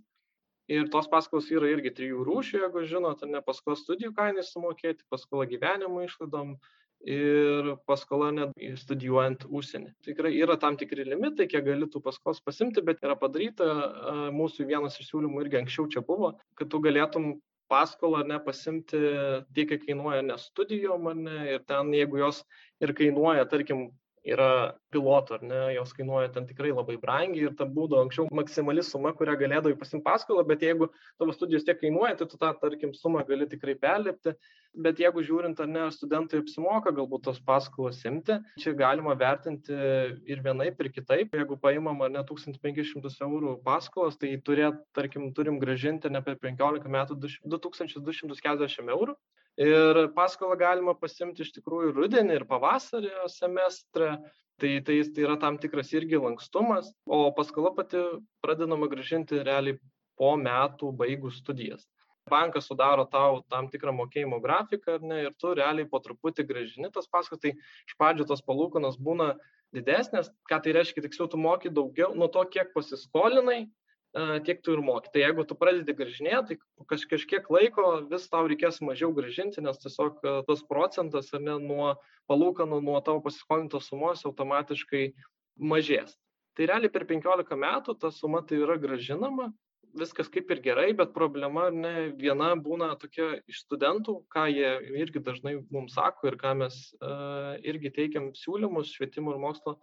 Ir 0.70 0.86
tos 0.90 1.08
paskolos 1.10 1.48
yra 1.50 1.70
irgi 1.70 1.90
trijų 1.94 2.26
rūšių 2.26 2.60
jeigu 2.64 2.84
žinot 2.86 3.22
ar 3.22 3.30
ne 3.30 3.40
paskola 3.42 3.78
studijų 3.78 4.12
kainai 4.14 4.42
sumokėti 4.46 5.06
paskola 5.10 5.46
gyvenimo 5.50 6.02
išlaidom 6.06 6.54
ir 7.04 7.76
paskola 7.86 8.30
net 8.34 8.52
studijuojant 8.76 9.44
užsieny 9.48 9.88
tikrai 10.04 10.32
yra 10.36 10.56
tam 10.60 10.76
tikri 10.76 11.04
limitai 11.08 11.46
kiek 11.48 11.64
gali 11.64 11.88
tų 11.88 12.02
paskolos 12.04 12.42
pasiimti 12.44 12.82
bet 12.84 13.00
yra 13.04 13.16
padaryta 13.16 13.68
mūsų 14.36 14.66
vienas 14.68 14.98
iš 15.00 15.08
siūlymų 15.12 15.46
irgi 15.46 15.60
anksčiau 15.62 15.88
čia 15.88 16.04
buvo 16.04 16.34
kad 16.54 16.68
tu 16.68 16.80
galėtum 16.84 17.32
paskolą 17.72 18.20
ar 18.20 18.28
ne 18.28 18.38
pasiimti 18.44 19.00
tiek 19.56 19.70
kiek 19.72 19.86
kainuoja 19.86 20.22
ne 20.26 20.36
studijom 20.42 21.08
ar 21.12 21.16
ne 21.24 21.38
ir 21.54 21.64
ten 21.64 21.92
jeigu 21.96 22.20
jos 22.20 22.44
ir 22.84 22.92
kainuoja 22.92 23.48
tarkim 23.48 23.88
yra 24.26 24.76
pilotų 24.92 25.36
ar 25.38 25.44
ne 25.46 25.60
jos 25.74 25.92
kainuoja 25.96 26.28
ten 26.34 26.46
tikrai 26.48 26.72
labai 26.74 26.98
brangiai 27.00 27.46
ir 27.46 27.54
ta 27.56 27.64
būdavo 27.64 28.04
anksčiau 28.04 28.28
maksimali 28.36 28.82
suma 28.84 29.14
kurią 29.16 29.36
galėdavai 29.40 29.78
pasiimt 29.80 30.04
paskolą 30.04 30.44
bet 30.48 30.64
jeigu 30.66 30.90
tavo 31.18 31.32
studijos 31.32 31.64
tiek 31.64 31.80
kainuoja 31.80 32.18
tai 32.18 32.28
tu 32.28 32.40
tą 32.40 32.52
tarkim 32.60 32.92
sumą 32.96 33.24
gali 33.28 33.48
tikrai 33.48 33.76
perlipti. 33.80 34.34
Bet 34.70 35.00
jeigu 35.02 35.24
žiūrint 35.26 35.58
ar 35.58 35.66
ne 35.66 35.80
ar 35.86 35.94
studentui 35.94 36.38
apsimoka 36.38 36.92
galbūt 36.94 37.24
tos 37.26 37.40
paskolos 37.42 38.04
imti 38.06 38.36
čia 38.62 38.74
galima 38.78 39.16
vertinti 39.18 39.74
ir 40.30 40.44
vienaip 40.44 40.78
ir 40.84 40.92
kitaip. 40.94 41.34
Jeigu 41.34 41.58
paimam 41.58 42.04
ar 42.04 42.12
ne 42.12 42.22
tūkstantį 42.28 42.62
penkis 42.62 42.92
šimtus 42.92 43.18
eurų 43.24 43.56
paskolas 43.64 44.20
tai 44.20 44.36
turėt 44.46 44.78
tarkim 44.94 45.32
turim 45.34 45.58
grąžinti 45.58 46.12
ne 46.12 46.22
per 46.22 46.38
penkiolika 46.38 46.92
metų 46.92 47.18
du 47.24 47.58
tūkstančius 47.58 48.04
du 48.04 48.14
šimtus 48.14 48.44
keturiasdešim 48.44 48.92
eurų 48.94 49.16
ir 49.58 50.02
paskolą 50.16 50.56
galima 50.58 50.94
pasiimti 50.98 51.42
iš 51.44 51.54
tikrųjų 51.58 51.94
rudenį 51.96 52.40
ir 52.40 52.46
pavasario 52.50 53.28
semestre 53.32 54.16
tai 54.60 54.80
tai 54.84 54.98
tai 55.14 55.24
yra 55.24 55.38
tam 55.40 55.58
tikras 55.58 55.92
irgi 55.96 56.20
lankstumas 56.20 56.92
o 57.06 57.30
paskola 57.32 57.72
pati 57.74 58.02
pradedama 58.44 58.88
grąžinti 58.92 59.42
realiai 59.44 59.78
po 60.20 60.36
metų 60.36 60.92
baigus 60.92 61.40
studijas. 61.40 61.86
Bankas 62.30 62.68
sudaro 62.68 63.06
tau 63.08 63.40
tam 63.48 63.70
tikrą 63.72 63.94
mokėjimo 63.96 64.38
grafiką 64.44 64.98
ne, 65.00 65.22
ir 65.24 65.32
tu 65.40 65.54
realiai 65.56 65.88
po 65.88 65.98
truputį 66.04 66.44
gražini 66.46 66.90
tas 66.92 67.08
paskolas, 67.08 67.40
tai 67.40 67.54
iš 67.56 67.96
pradžių 67.98 68.26
tos 68.28 68.44
palūkanos 68.44 69.00
būna 69.00 69.32
didesnės, 69.74 70.28
ką 70.50 70.60
tai 70.62 70.74
reiškia, 70.76 71.02
tiksliau 71.06 71.30
tu 71.30 71.40
moki 71.40 71.72
daugiau 71.72 72.12
nuo 72.14 72.28
to, 72.28 72.44
kiek 72.52 72.74
pasiskolinai, 72.76 73.64
tiek 74.46 74.62
tu 74.62 74.74
ir 74.74 74.82
moki. 74.82 75.10
Tai 75.14 75.22
jeigu 75.22 75.44
tu 75.46 75.56
pradedi 75.58 75.94
gražinėti, 75.96 76.56
tai 76.58 76.86
kaž, 76.90 77.06
kažkiek 77.10 77.46
laiko 77.52 78.00
vis 78.10 78.26
tau 78.32 78.48
reikės 78.50 78.80
mažiau 78.82 79.12
gražinti, 79.14 79.62
nes 79.62 79.78
tiesiog 79.82 80.18
tas 80.48 80.64
procentas 80.66 81.30
ne 81.34 81.58
nuo 81.62 81.94
palūkanų, 82.30 82.80
nuo 82.82 82.98
tavo 83.06 83.22
pasiskolintos 83.26 83.90
sumos 83.90 84.26
automatiškai 84.26 85.12
mažės. 85.60 86.16
Tai 86.58 86.66
realiai 86.66 86.92
per 86.92 87.06
15 87.06 87.56
metų 87.56 87.96
ta 88.00 88.10
suma 88.10 88.42
tai 88.42 88.58
yra 88.64 88.78
gražinama 88.80 89.52
viskas 89.96 90.28
kaip 90.30 90.50
ir 90.50 90.60
gerai, 90.62 90.90
bet 90.96 91.14
problema 91.14 91.68
ne 91.74 92.10
viena 92.18 92.52
būna 92.54 92.92
tokia 93.00 93.40
iš 93.50 93.64
studentų, 93.64 94.20
ką 94.30 94.46
jie 94.50 94.70
irgi 95.02 95.22
dažnai 95.24 95.56
mums 95.70 95.96
sako 95.98 96.30
ir 96.30 96.36
ką 96.40 96.54
mes 96.62 96.76
uh, 97.00 97.56
irgi 97.66 97.92
teikiam 97.96 98.30
siūlymus 98.38 98.92
švietimo 98.94 99.34
ir 99.34 99.40
mokslo 99.42 99.78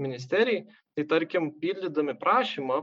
ministerijai. 0.00 0.66
Tai 0.96 1.06
tarkim, 1.08 1.50
pildydami 1.60 2.14
prašymą, 2.20 2.82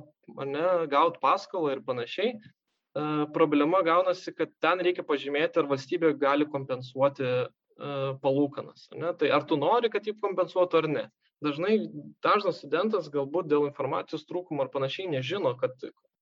ne, 0.50 0.66
gauti 0.90 1.22
paskolą 1.22 1.76
ir 1.76 1.84
panašiai, 1.86 2.34
uh, 2.40 3.24
problema 3.34 3.84
gaunasi, 3.86 4.34
kad 4.38 4.52
ten 4.64 4.82
reikia 4.86 5.06
pažymėti, 5.06 5.62
ar 5.62 5.70
valstybė 5.70 6.16
gali 6.22 6.50
kompensuoti 6.50 7.26
uh, 7.30 8.14
palūkanas. 8.24 8.90
Ne? 8.98 9.14
Tai 9.18 9.34
ar 9.38 9.46
tu 9.50 9.60
nori, 9.62 9.94
kad 9.94 10.06
jį 10.10 10.18
kompensuotų 10.22 10.84
ar 10.84 10.90
ne 10.98 11.06
dažnai 11.44 11.76
dažnas 12.24 12.60
studentas 12.60 13.10
galbūt 13.12 13.50
dėl 13.52 13.68
informacijos 13.70 14.26
trūkumo 14.30 14.66
ar 14.66 14.72
panašiai 14.74 15.10
nežino, 15.12 15.56
kad 15.60 15.76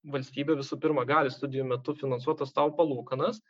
valstybė 0.08 0.58
visų 0.60 0.80
pirma 0.82 1.06
gali 1.10 1.32
studijų 1.34 1.66
metu 1.72 1.96
finansuotas 1.98 2.54
tau 2.56 2.70
palūkanas, 2.78 3.42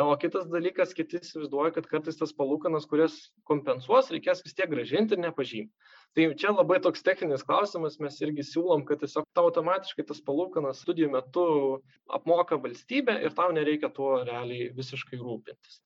o 0.00 0.14
kitas 0.16 0.48
dalykas, 0.48 0.94
kiti 0.96 1.20
įsivaizduoja, 1.20 1.74
kad 1.76 1.88
kartais 1.90 2.16
tas 2.16 2.32
palūkanas, 2.36 2.88
kurias 2.88 3.18
kompensuos, 3.48 4.08
reikės 4.14 4.40
vis 4.46 4.56
tiek 4.56 4.70
gražinti 4.72 5.18
ir 5.18 5.24
nepažymti. 5.26 5.92
Tai 6.12 6.26
čia 6.36 6.50
labai 6.52 6.76
toks 6.84 7.04
techninis 7.06 7.44
klausimas, 7.48 7.96
mes 8.02 8.18
irgi 8.20 8.44
siūlom, 8.44 8.82
kad 8.88 9.00
tiesiog 9.00 9.24
tau 9.32 9.46
automatiškai 9.48 10.04
tas 10.10 10.20
palūkanas 10.26 10.82
studijų 10.84 11.08
metu 11.14 11.44
apmoka 12.12 12.58
valstybė 12.60 13.14
ir 13.24 13.32
tau 13.38 13.48
nereikia 13.56 13.88
tuo 13.96 14.18
realiai 14.28 14.68
visiškai 14.76 15.20
rūpintis. 15.22 15.80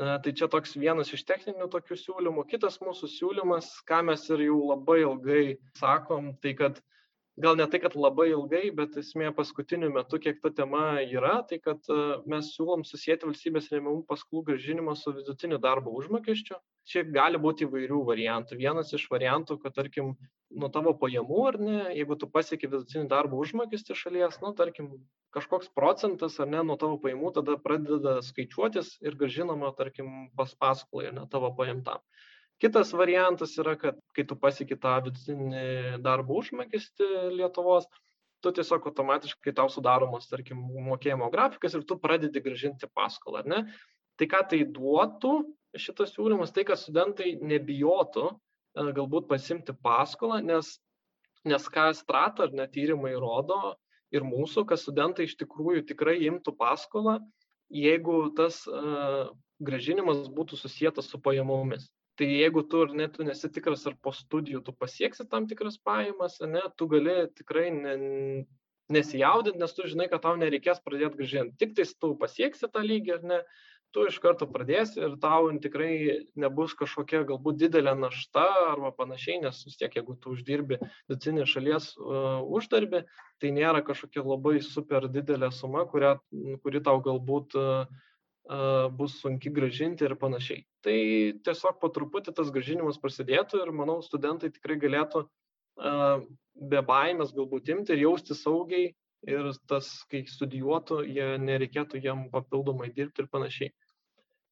Tai 0.00 0.32
čia 0.40 0.48
toks 0.50 0.74
vienas 0.80 1.12
iš 1.14 1.22
techninių 1.28 1.68
tokių 1.70 1.98
siūlymų. 2.02 2.46
Kitas 2.50 2.80
mūsų 2.82 3.10
siūlymas, 3.14 3.70
ką 3.86 4.00
mes 4.10 4.26
ir 4.30 4.46
jau 4.48 4.58
labai 4.72 5.00
ilgai 5.04 5.44
sakom, 5.78 6.32
tai 6.42 6.56
kad 6.58 6.78
gal 7.40 7.56
ne 7.58 7.66
tai, 7.70 7.80
kad 7.82 7.96
labai 7.98 8.30
ilgai, 8.32 8.68
bet 8.76 8.98
esmė 9.00 9.30
paskutiniu 9.36 9.90
metu, 9.94 10.18
kiek 10.22 10.40
ta 10.42 10.50
tema 10.62 11.00
yra, 11.02 11.40
tai 11.48 11.58
kad 11.62 11.86
e, 11.90 11.98
mes 12.30 12.50
siūlom 12.56 12.82
susijęti 12.86 13.28
valstybės 13.28 13.70
remiamų 13.72 14.04
paskolų 14.10 14.44
gražinimą 14.50 14.96
su 14.98 15.14
vidutiniu 15.16 15.60
darbo 15.62 15.94
užmokesčiu. 16.00 16.58
Čia 16.88 17.04
gali 17.04 17.38
būti 17.38 17.66
įvairių 17.66 18.00
variantų. 18.08 18.56
Vienas 18.58 18.92
iš 18.96 19.04
variantų, 19.12 19.58
kad 19.62 19.74
tarkim, 19.76 20.14
nuo 20.50 20.70
tavo 20.72 20.94
pajamų 20.98 21.40
ar 21.46 21.58
ne, 21.60 21.78
jeigu 21.94 22.16
tu 22.18 22.26
pasieki 22.30 22.70
vidutinį 22.70 23.06
darbo 23.10 23.38
užmokestį 23.42 23.96
šalies, 23.98 24.40
nu, 24.42 24.52
tarkim, 24.58 24.90
kažkoks 25.34 25.70
procentas 25.76 26.40
ar 26.42 26.50
ne 26.50 26.64
nuo 26.66 26.78
tavo 26.80 26.98
pajamų 27.02 27.34
tada 27.36 27.56
pradeda 27.62 28.16
skaičiuotis 28.26 28.96
ir 29.04 29.18
gražinama, 29.20 29.70
tarkim, 29.78 30.30
pas 30.36 30.56
paskolai, 30.58 31.12
ne 31.14 31.28
tavo 31.30 31.52
paimtam. 31.58 32.02
Kitas 32.60 32.90
variantas 32.92 33.54
yra, 33.60 33.76
kad 33.80 34.00
kai 34.16 34.26
tu 34.28 34.36
pasieki 34.36 34.76
tą 34.80 34.98
vidutinį 35.06 36.00
darbo 36.04 36.40
užmokestį 36.42 37.06
Lietuvos, 37.38 37.86
tu 38.44 38.52
tiesiog 38.56 38.90
automatiškai 38.90 39.54
tau 39.56 39.70
sudaromas, 39.72 40.28
tarkim, 40.28 40.60
mokėjimo 40.88 41.30
grafikas 41.32 41.76
ir 41.76 41.86
tu 41.88 41.96
pradedi 42.00 42.42
gražinti 42.44 42.88
paskolą, 42.92 43.44
ar 43.44 43.48
ne? 43.48 43.62
Tai 44.20 44.28
ką 44.28 44.42
tai 44.50 44.60
duotų 44.68 45.32
šitas 45.78 46.14
siūlymas, 46.14 46.54
tai 46.54 46.64
kad 46.68 46.80
studentai 46.80 47.34
nebijotų 47.38 48.26
e, 48.30 48.86
galbūt 48.96 49.28
pasimti 49.30 49.74
paskolą, 49.84 50.40
nes, 50.44 50.78
nes 51.46 51.68
ką 51.70 51.90
strata 51.98 52.48
ar 52.48 52.56
netyrimai 52.56 53.12
rodo 53.18 53.76
ir 54.14 54.26
mūsų, 54.26 54.66
kad 54.66 54.80
studentai 54.82 55.28
iš 55.28 55.36
tikrųjų 55.40 55.84
tikrai 55.92 56.18
imtų 56.26 56.56
paskolą, 56.58 57.20
jeigu 57.70 58.32
tas 58.34 58.64
uh, 58.66 59.30
gražinimas 59.62 60.26
būtų 60.34 60.58
susijęs 60.58 61.06
su 61.06 61.20
pajamomis. 61.22 61.86
Tai 62.18 62.26
jeigu 62.26 62.64
tu 62.68 62.82
ar 62.84 62.94
ne 62.96 63.06
tu 63.08 63.24
nesi 63.24 63.48
tikras 63.48 63.86
ar 63.88 63.94
po 64.02 64.12
studijų 64.12 64.64
tu 64.66 64.74
pasieksi 64.76 65.28
tam 65.30 65.46
tikras 65.48 65.78
pajamas 65.78 66.40
ane 66.44 66.60
tu 66.76 66.88
gali 66.90 67.14
tikrai 67.38 67.70
ne 67.72 67.94
nesijaudint 68.90 69.56
nes 69.56 69.72
tu 69.72 69.86
žinai 69.86 70.08
kad 70.10 70.24
tau 70.24 70.34
nereikės 70.36 70.82
pradėt 70.84 71.14
grąžint. 71.16 71.54
Tiktais 71.62 71.94
tu 71.94 72.12
pasieksi 72.18 72.68
tą 72.74 72.82
lygį 72.84 73.14
ar 73.16 73.26
ne 73.32 73.38
tu 73.94 74.04
iš 74.08 74.18
karto 74.22 74.46
pradėsi 74.50 75.00
ir 75.02 75.16
tau 75.22 75.48
tikrai 75.62 75.92
nebus 76.38 76.74
kažkokia 76.78 77.24
galbūt 77.28 77.58
didelė 77.62 77.96
našta 77.98 78.44
arba 78.72 78.92
panašiai 78.96 79.40
nes 79.44 79.62
vis 79.66 79.80
tiek 79.80 79.96
jeigu 79.98 80.16
tu 80.20 80.34
uždirbi 80.36 80.78
vidutinį 80.82 81.46
šalies 81.52 81.90
uh, 81.98 82.42
uždarbį 82.58 83.02
tai 83.42 83.54
nėra 83.56 83.82
kažkokia 83.86 84.26
labai 84.26 84.60
super 84.66 85.08
didelė 85.08 85.50
suma 85.54 85.86
kurią 85.90 86.16
kuri 86.64 86.82
tau 86.86 87.02
galbūt 87.04 87.58
uh, 87.58 87.84
bus 88.98 89.20
sunki 89.20 89.50
gražinti 89.54 90.04
ir 90.04 90.16
panašiai. 90.18 90.64
Tai 90.82 90.96
tiesiog 91.46 91.76
po 91.80 91.90
truputį 91.92 92.34
tas 92.34 92.50
gražinimas 92.50 92.98
prasidėtų 92.98 93.60
ir 93.62 93.70
manau 93.70 94.00
studentai 94.02 94.50
tikrai 94.50 94.78
galėtų 94.80 95.26
be 96.72 96.82
baimės 96.82 97.30
galbūt 97.36 97.70
imti 97.70 97.94
ir 97.94 98.02
jausti 98.08 98.34
saugiai 98.34 98.90
ir 99.28 99.52
tas, 99.68 99.86
kai 100.10 100.24
studijuotų, 100.26 101.02
jie 101.04 101.36
nereikėtų 101.38 102.00
jiem 102.00 102.28
papildomai 102.32 102.90
dirbti 102.96 103.22
ir 103.22 103.28
panašiai. 103.32 103.72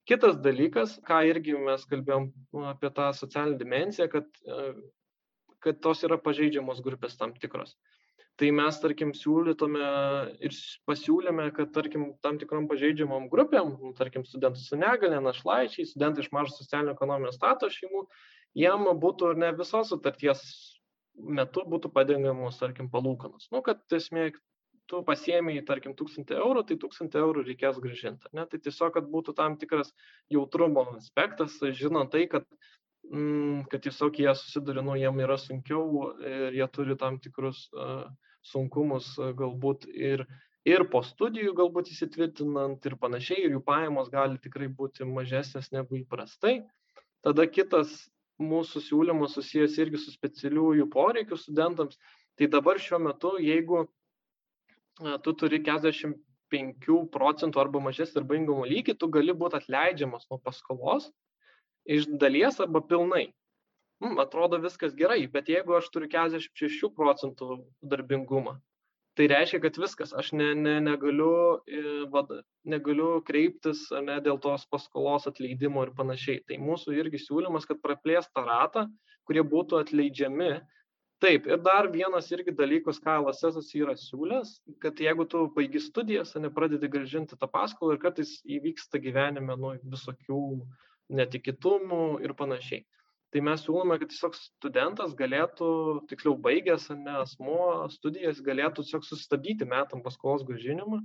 Kitas 0.08 0.38
dalykas, 0.40 0.96
ką 1.04 1.20
irgi 1.28 1.54
mes 1.60 1.84
kalbėjom 1.90 2.30
apie 2.70 2.90
tą 2.96 3.10
socialinę 3.16 3.58
dimenciją, 3.60 4.08
kad, 4.12 4.28
kad 5.64 5.80
tos 5.84 6.04
yra 6.08 6.16
pažeidžiamos 6.22 6.80
grupės 6.84 7.18
tam 7.20 7.34
tikros. 7.36 7.74
Tai 8.38 8.48
mes 8.54 8.76
tarkim 8.78 9.10
siūlytume 9.18 9.86
ir 10.46 10.54
pasiūlėme 10.86 11.48
kad 11.56 11.72
tarkim 11.74 12.12
tam 12.22 12.38
tikrom 12.38 12.68
pažeidžiamom 12.70 13.26
grupėm 13.32 13.72
nu, 13.80 13.90
tarkim 13.98 14.22
studentai 14.24 14.62
su 14.62 14.78
negalia 14.78 15.18
našlaičiai 15.24 15.88
studentai 15.90 16.22
iš 16.22 16.30
mažo 16.36 16.54
socialinio 16.54 16.94
ekonominio 16.94 17.32
statuso 17.34 17.74
šeimų 17.74 18.04
jiem 18.62 18.86
būtų 19.02 19.32
ne 19.42 19.50
visos 19.58 19.90
sutarties 19.90 20.44
metu 21.18 21.64
būtų 21.66 21.90
padengiamos 21.90 22.60
tarkim 22.60 22.86
palūkanos. 22.92 23.50
Nu 23.50 23.62
kad 23.66 23.82
esmė 23.98 24.28
tu 24.88 25.02
pasiėmei 25.06 25.60
tarkim 25.68 25.94
tūkstantį 25.98 26.38
eurų 26.40 26.64
tai 26.68 26.78
tūkstantį 26.82 27.20
eurų 27.22 27.44
reikės 27.50 27.80
grąžint 27.84 28.24
ar 28.28 28.36
ne 28.40 28.46
tai 28.50 28.60
tiesiog 28.64 28.94
kad 28.96 29.08
būtų 29.12 29.36
tam 29.38 29.58
tikras 29.60 29.92
jautrumo 30.32 30.86
aspektas 30.96 31.58
žinant 31.80 32.12
tai 32.14 32.26
kad 32.30 32.48
mm, 33.10 33.68
kad 33.72 33.84
tiesiog 33.84 34.18
jie 34.20 34.32
susiduria, 34.34 34.84
nu, 34.84 34.96
jiem 34.98 35.20
yra 35.24 35.36
sunkiau 35.40 36.12
ir 36.24 36.56
jie 36.56 36.68
turi 36.72 36.96
tam 37.00 37.20
tikrus 37.22 37.68
uh, 37.76 38.08
sunkumus 38.48 39.14
galbūt 39.38 39.86
ir, 39.92 40.24
ir 40.68 40.84
po 40.92 41.02
studijų 41.06 41.54
galbūt 41.58 41.90
įsitvirtinant 41.92 42.86
ir 42.86 42.96
panašiai, 43.00 43.44
ir 43.44 43.56
jų 43.56 43.64
pajamos 43.66 44.10
gali 44.12 44.38
tikrai 44.42 44.68
būti 44.68 45.08
mažesnės 45.08 45.72
negu 45.74 46.00
įprastai. 46.00 46.62
Tada 47.24 47.48
kitas 47.50 48.06
mūsų 48.38 48.84
siūlymas 48.86 49.34
susijęs 49.34 49.78
irgi 49.82 50.00
su 50.00 50.14
specialiųjų 50.14 50.86
poreikių 50.92 51.38
studentams. 51.38 51.98
Tai 52.38 52.46
dabar 52.52 52.78
šiuo 52.78 53.00
metu, 53.02 53.32
jeigu 53.42 53.88
tu 55.24 55.34
turi 55.38 55.62
45 55.64 56.98
procentų 57.14 57.60
arba 57.62 57.82
mažesnį 57.84 58.20
darbingumo 58.20 58.66
lygį, 58.68 58.96
tu 58.98 59.08
gali 59.12 59.34
būti 59.36 59.60
atleidžiamas 59.60 60.28
nuo 60.30 60.40
paskolos 60.42 61.10
iš 61.88 62.08
dalies 62.20 62.60
arba 62.60 62.82
pilnai 62.84 63.26
mm, 64.04 64.18
atrodo 64.20 64.60
viskas 64.62 64.94
gerai, 64.98 65.22
bet 65.32 65.48
jeigu 65.48 65.76
aš 65.78 65.88
turiu 65.94 66.10
46 66.12 66.90
procentų 66.96 67.62
darbingumą, 67.82 68.58
tai 69.18 69.28
reiškia, 69.32 69.60
kad 69.64 69.78
viskas, 69.80 70.12
aš 70.14 70.30
ne, 70.36 70.52
ne, 70.54 70.76
negaliu, 70.84 71.58
e, 71.66 71.84
vad, 72.12 72.30
negaliu 72.68 73.18
kreiptis 73.26 73.88
ne, 74.04 74.20
dėl 74.24 74.38
tos 74.44 74.66
paskolos 74.70 75.26
atleidimo 75.30 75.82
ir 75.86 75.94
panašiai. 75.96 76.44
Tai 76.46 76.60
mūsų 76.62 76.94
irgi 77.00 77.22
siūlymas, 77.24 77.66
kad 77.66 77.80
praplės 77.82 78.28
tą 78.30 78.44
ratą, 78.46 78.86
kurie 79.26 79.42
būtų 79.42 79.80
atleidžiami. 79.82 80.52
Taip, 81.18 81.48
ir 81.50 81.58
dar 81.66 81.88
vienas 81.90 82.28
irgi 82.30 82.52
dalykas, 82.54 83.00
ką 83.02 83.16
LSS 83.24 83.72
yra 83.80 83.96
siūlęs, 83.98 84.52
kad 84.82 85.00
jeigu 85.02 85.24
tu 85.26 85.40
baigi 85.56 85.80
studijas, 85.82 86.36
nepradedi 86.38 86.90
gražinti 86.92 87.38
tą 87.40 87.48
paskolą 87.50 87.96
ir 87.96 88.02
kartais 88.04 88.36
įvyksta 88.46 89.00
gyvenime 89.02 89.56
nu, 89.58 89.72
visokių 89.94 90.38
netikėtumų 91.18 92.02
ir 92.22 92.36
panašiai. 92.38 92.84
Tai 93.34 93.42
mes 93.44 93.64
siūlome 93.66 93.98
kad 94.00 94.12
tiesiog 94.12 94.38
studentas 94.38 95.16
galėtų 95.18 95.72
tiksliau 96.08 96.38
baigęs 96.46 96.86
ane 96.94 97.18
asmuo 97.24 97.88
studijas 97.92 98.38
galėtų 98.44 98.86
tiesiog 98.86 99.04
sustabdyti 99.10 99.66
metam 99.68 100.04
paskolos 100.06 100.46
grąžinimą 100.48 101.02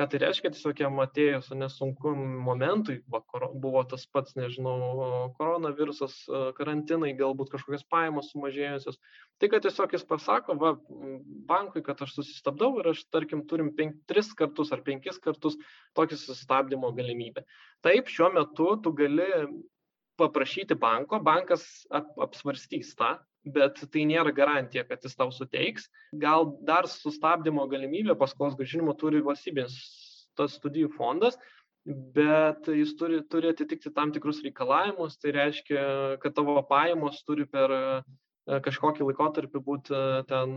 Ką 0.00 0.06
tai 0.08 0.18
reiškia, 0.22 0.48
tiesiog 0.54 0.78
jam 0.80 0.94
atėjus 1.02 1.50
nesunku 1.52 2.14
momentui, 2.16 2.94
va, 3.12 3.18
buvo 3.60 3.82
tas 3.84 4.06
pats, 4.08 4.32
nežinau, 4.38 5.28
koronavirusas, 5.36 6.14
karantinai, 6.56 7.10
galbūt 7.18 7.50
kažkokios 7.52 7.84
pajamos 7.92 8.30
sumažėjusios. 8.32 8.96
Tai, 9.36 9.50
kad 9.52 9.66
tiesiog 9.66 9.92
jis 9.92 10.06
pasako, 10.08 10.56
va, 10.62 10.70
bankui, 11.50 11.82
kad 11.84 12.00
aš 12.00 12.14
susistabdau 12.16 12.70
ir 12.80 12.88
aš, 12.94 13.02
tarkim, 13.12 13.44
turim 13.50 13.74
penk, 13.76 14.00
tris 14.08 14.32
kartus 14.38 14.72
ar 14.72 14.80
penkis 14.86 15.20
kartus 15.20 15.60
tokį 15.98 16.16
susistabdymo 16.22 16.94
galimybę. 16.96 17.44
Taip, 17.84 18.08
šiuo 18.08 18.32
metu 18.38 18.70
tu 18.80 18.96
gali 18.96 19.28
paprašyti 20.16 20.80
banko, 20.80 21.20
bankas 21.28 21.66
ap, 21.92 22.08
apsvarstys 22.24 22.96
tą, 22.96 23.18
bet 23.44 23.80
tai 23.92 24.04
nėra 24.08 24.32
garantija, 24.36 24.84
kad 24.88 25.04
jis 25.04 25.16
tau 25.16 25.30
suteiks. 25.32 25.88
Gal 26.12 26.50
dar 26.66 26.88
sustabdymo 26.90 27.66
galimybę 27.70 28.16
paskolos 28.18 28.58
gražinimo 28.58 28.96
turi 28.98 29.22
valstybės 29.24 29.76
tas 30.38 30.56
studijų 30.60 30.92
fondas, 30.94 31.38
bet 31.86 32.68
jis 32.68 32.92
turi, 33.00 33.22
turi 33.32 33.50
atitikti 33.50 33.92
tam 33.96 34.12
tikrus 34.12 34.42
reikalavimus, 34.44 35.16
tai 35.20 35.32
reiškia, 35.36 35.84
kad 36.22 36.36
tavo 36.36 36.60
pajamos 36.68 37.22
turi 37.24 37.48
per 37.48 38.04
kažkokį 38.50 39.04
laikotarpį 39.06 39.60
būti 39.62 39.98
ten 40.28 40.56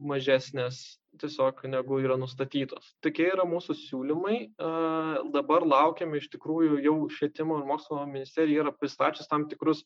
mažesnės 0.00 0.78
tiesiog 1.20 1.60
negu 1.70 1.98
yra 2.02 2.16
nustatytos. 2.18 2.94
Tokie 3.04 3.26
yra 3.32 3.44
mūsų 3.46 3.76
siūlymai. 3.78 4.38
Dabar 5.34 5.66
laukiame 5.66 6.18
iš 6.18 6.30
tikrųjų 6.32 6.80
jau 6.84 6.96
švietimo 7.12 7.58
ir 7.60 7.68
mokslo 7.68 8.00
ministerija 8.06 8.64
yra 8.64 8.72
pristačius 8.74 9.28
tam 9.30 9.46
tikrus 9.50 9.84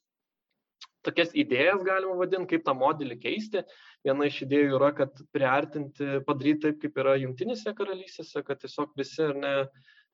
tokias 1.09 1.35
idėjas 1.35 1.85
galima 1.87 2.15
vadinti, 2.21 2.53
kaip 2.55 2.65
tą 2.69 2.77
modelį 2.79 3.19
keisti. 3.25 3.65
Viena 4.07 4.29
iš 4.29 4.43
idėjų 4.47 4.79
yra, 4.79 4.93
kad 5.03 5.23
priartinti, 5.35 6.19
padaryti 6.29 6.69
taip, 6.69 6.81
kaip 6.85 7.01
yra 7.03 7.19
jungtinėse 7.25 7.75
karalystėse, 7.79 8.45
kad 8.47 8.61
tiesiog 8.63 8.93
visi 9.01 9.25
ar 9.27 9.37
ne, 9.43 9.55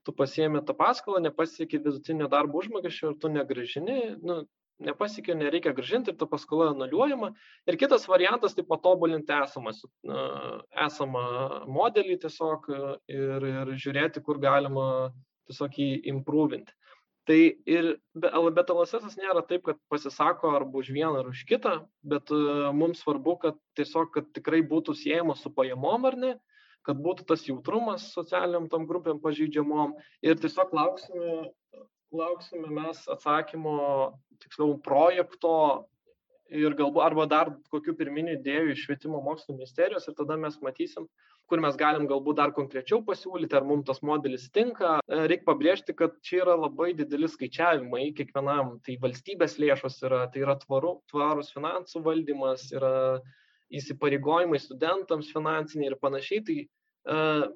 tu 0.06 0.14
pasiemi 0.16 0.62
tą 0.64 0.76
paskolą, 0.78 1.22
nepasieki 1.24 1.80
vidutinio 1.84 2.28
darbo 2.32 2.60
užmokesčio 2.60 3.12
ir 3.12 3.18
tu 3.20 3.30
negražini, 3.32 3.98
nu, 4.22 4.44
nepasiekė, 4.84 5.36
nereikia 5.38 5.72
gražinti 5.74 6.12
ir 6.12 6.18
ta 6.18 6.26
paskola 6.30 6.70
anuliuojama. 6.72 7.30
Ir 7.70 7.78
kitas 7.80 8.06
variantas 8.10 8.56
tai 8.56 8.64
patobulinti 8.68 9.34
esamą, 9.36 9.74
esamą 10.86 11.26
modelį 11.70 12.18
tiesiog 12.24 12.70
ir, 12.74 13.48
ir 13.52 13.74
žiūrėti, 13.84 14.22
kur 14.24 14.40
galima 14.42 14.88
tiesiog 15.48 15.78
jį 15.78 15.90
improvinti. 16.14 16.74
Tai 17.24 17.38
ir, 17.64 17.86
bet 18.12 18.70
LSS 18.72 19.16
nėra 19.16 19.40
taip, 19.48 19.62
kad 19.64 19.78
pasisako 19.88 20.50
arba 20.58 20.82
už 20.82 20.90
vieną 20.92 21.22
ar 21.22 21.30
už 21.30 21.44
kitą, 21.48 21.78
bet 22.04 22.28
mums 22.76 23.00
svarbu, 23.00 23.38
kad 23.40 23.60
tiesiog, 23.78 24.10
kad 24.12 24.28
tikrai 24.36 24.60
būtų 24.60 24.92
siejama 25.00 25.36
su 25.40 25.48
pajamom 25.48 26.04
ar 26.10 26.18
ne, 26.20 26.32
kad 26.84 27.00
būtų 27.00 27.24
tas 27.30 27.46
jautrumas 27.48 28.10
socialiniam 28.12 28.68
tam 28.68 28.84
grupėm 28.90 29.22
pažeidžiamom. 29.24 29.96
Ir 30.20 30.36
tiesiog 30.36 30.76
lauksime 30.76 31.54
lauksime 32.14 32.70
mes 32.70 33.02
atsakymo, 33.10 34.14
tiksliau, 34.42 34.76
projekto 34.82 35.88
ir 36.54 36.74
galbūt 36.78 37.04
arba 37.04 37.26
dar 37.30 37.50
kokių 37.72 37.94
pirminių 37.98 38.36
idėjų 38.38 38.74
iš 38.74 38.84
švietimo 38.86 39.20
mokslo 39.24 39.56
ministerijos 39.56 40.06
ir 40.08 40.16
tada 40.18 40.36
mes 40.40 40.56
matysim, 40.62 41.06
kur 41.50 41.62
mes 41.64 41.76
galim 41.80 42.06
galbūt 42.10 42.38
dar 42.40 42.52
konkrečiau 42.56 43.02
pasiūlyti, 43.06 43.56
ar 43.58 43.66
mums 43.68 43.88
tas 43.88 44.00
modelis 44.06 44.46
tinka. 44.54 44.98
E, 45.04 45.24
Reikia 45.30 45.48
pabrėžti, 45.50 45.96
kad 45.98 46.16
čia 46.24 46.42
yra 46.44 46.56
labai 46.58 46.92
dideli 46.96 47.28
skaičiavimai 47.30 48.06
kiekvienam, 48.18 48.78
tai 48.86 48.96
valstybės 49.02 49.58
lėšos 49.62 50.00
yra, 50.08 50.24
tai 50.32 50.44
yra 50.46 50.56
tvaru, 50.62 50.96
tvarus 51.12 51.52
finansų 51.56 52.04
valdymas, 52.06 52.70
yra 52.74 52.94
įsipareigojimai 53.74 54.60
studentams 54.62 55.32
finansiniai 55.34 55.92
ir 55.92 56.00
panašiai. 56.00 56.44
Tai 56.46 56.58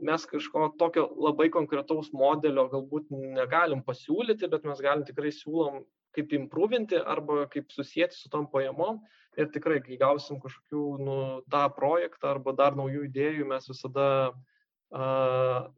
mes 0.04 0.24
kažko 0.28 0.66
tokio 0.80 1.06
labai 1.16 1.48
konkretaus 1.48 2.10
modelio 2.12 2.66
galbūt 2.68 3.08
negalim 3.14 3.80
pasiūlyti, 3.86 4.50
bet 4.52 4.66
mes 4.68 4.82
galim 4.84 5.06
tikrai 5.08 5.30
siūlom 5.32 5.86
kaip 6.18 6.34
improvinti 6.36 6.98
arba 6.98 7.46
kaip 7.52 7.72
susijęti 7.74 8.18
su 8.18 8.30
tom 8.32 8.46
pajamom. 8.52 9.00
Ir 9.38 9.50
tikrai, 9.54 9.78
kai 9.84 9.98
gausim 10.00 10.40
kažkokių 10.42 10.84
nu, 11.06 11.18
tą 11.52 11.62
projektą 11.76 12.32
arba 12.34 12.54
dar 12.58 12.74
naujų 12.78 13.04
idėjų, 13.06 13.46
mes 13.46 13.68
visada 13.70 14.06
uh, 14.34 15.68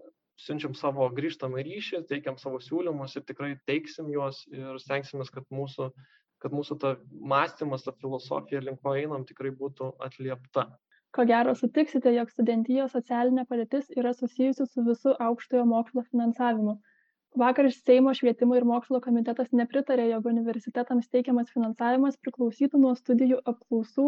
siunčiam 0.41 0.77
savo 0.79 1.09
grįžtamą 1.13 1.61
ryšį, 1.67 2.05
teikiam 2.09 2.39
savo 2.41 2.61
siūlymus 2.65 3.19
ir 3.19 3.27
tikrai 3.29 3.53
teiksim 3.69 4.09
juos 4.15 4.47
ir 4.49 4.81
stengsimės, 4.81 5.33
kad 5.35 5.45
mūsų, 5.53 5.91
kad 6.41 6.57
mūsų 6.57 6.79
ta 6.81 6.95
mąstymas, 7.13 7.85
ta 7.85 7.93
filosofija, 8.01 8.65
link 8.65 8.81
ko 8.81 8.97
einam, 8.97 9.29
tikrai 9.29 9.53
būtų 9.53 9.93
atliepta 10.09 10.71
ko 11.17 11.25
gero 11.27 11.55
sutiksite 11.59 12.13
jog 12.15 12.31
studentijos 12.31 12.93
socialinė 12.95 13.45
padėtis 13.51 13.89
yra 13.99 14.13
susijusi 14.15 14.67
su 14.67 14.85
visu 14.87 15.15
aukštojo 15.27 15.65
mokslo 15.67 16.05
finansavimu 16.07 16.77
vakar 17.39 17.69
seimo 17.73 18.13
švietimo 18.19 18.57
ir 18.59 18.65
mokslo 18.69 19.01
komitetas 19.05 19.51
nepritarė 19.61 20.07
jog 20.11 20.27
universitetams 20.31 21.11
teikiamas 21.15 21.53
finansavimas 21.55 22.17
priklausytų 22.25 22.81
nuo 22.85 22.95
studijų 22.99 23.39
apklausų 23.53 24.07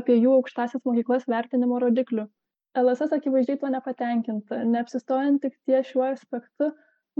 apie 0.00 0.16
jų 0.16 0.36
aukštąsias 0.38 0.84
mokyklas 0.88 1.28
vertinimo 1.28 1.80
rodiklių. 1.84 2.28
Lss 2.82 3.12
akivaizdžiai 3.18 3.58
tuo 3.60 3.68
nepatenkinta. 3.74 4.62
Neapsistojant 4.64 5.42
tik 5.44 5.58
ties 5.68 5.90
šiuo 5.90 6.06
aspektu 6.08 6.70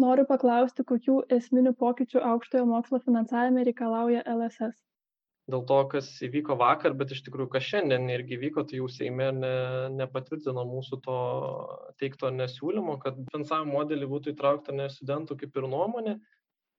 noriu 0.04 0.24
paklausti 0.30 0.86
kokių 0.88 1.18
esminių 1.36 1.74
pokyčių 1.82 2.22
aukštojo 2.30 2.64
mokslo 2.70 3.02
finansavime 3.04 3.66
reikalauja 3.68 4.24
lss 4.36 4.72
dėl 5.50 5.64
to, 5.66 5.78
kas 5.90 6.08
įvyko 6.22 6.56
vakar, 6.60 6.94
bet 6.98 7.14
iš 7.14 7.22
tikrųjų, 7.26 7.50
kas 7.54 7.66
šiandien 7.66 8.06
irgi 8.14 8.38
vyko, 8.38 8.62
tai 8.68 8.78
jau 8.78 8.88
Seime 8.92 9.30
ne, 9.34 9.54
nepatvirtino 9.96 10.62
mūsų 10.68 11.00
to 11.06 11.16
teikto 12.02 12.30
nesiūlymo, 12.34 12.98
kad 13.02 13.18
finansavimo 13.32 13.80
modelį 13.80 14.10
būtų 14.12 14.36
įtraukta 14.36 14.76
ne 14.76 14.86
studentų 14.92 15.40
kaip 15.42 15.58
ir 15.58 15.68
nuomonė. 15.72 16.20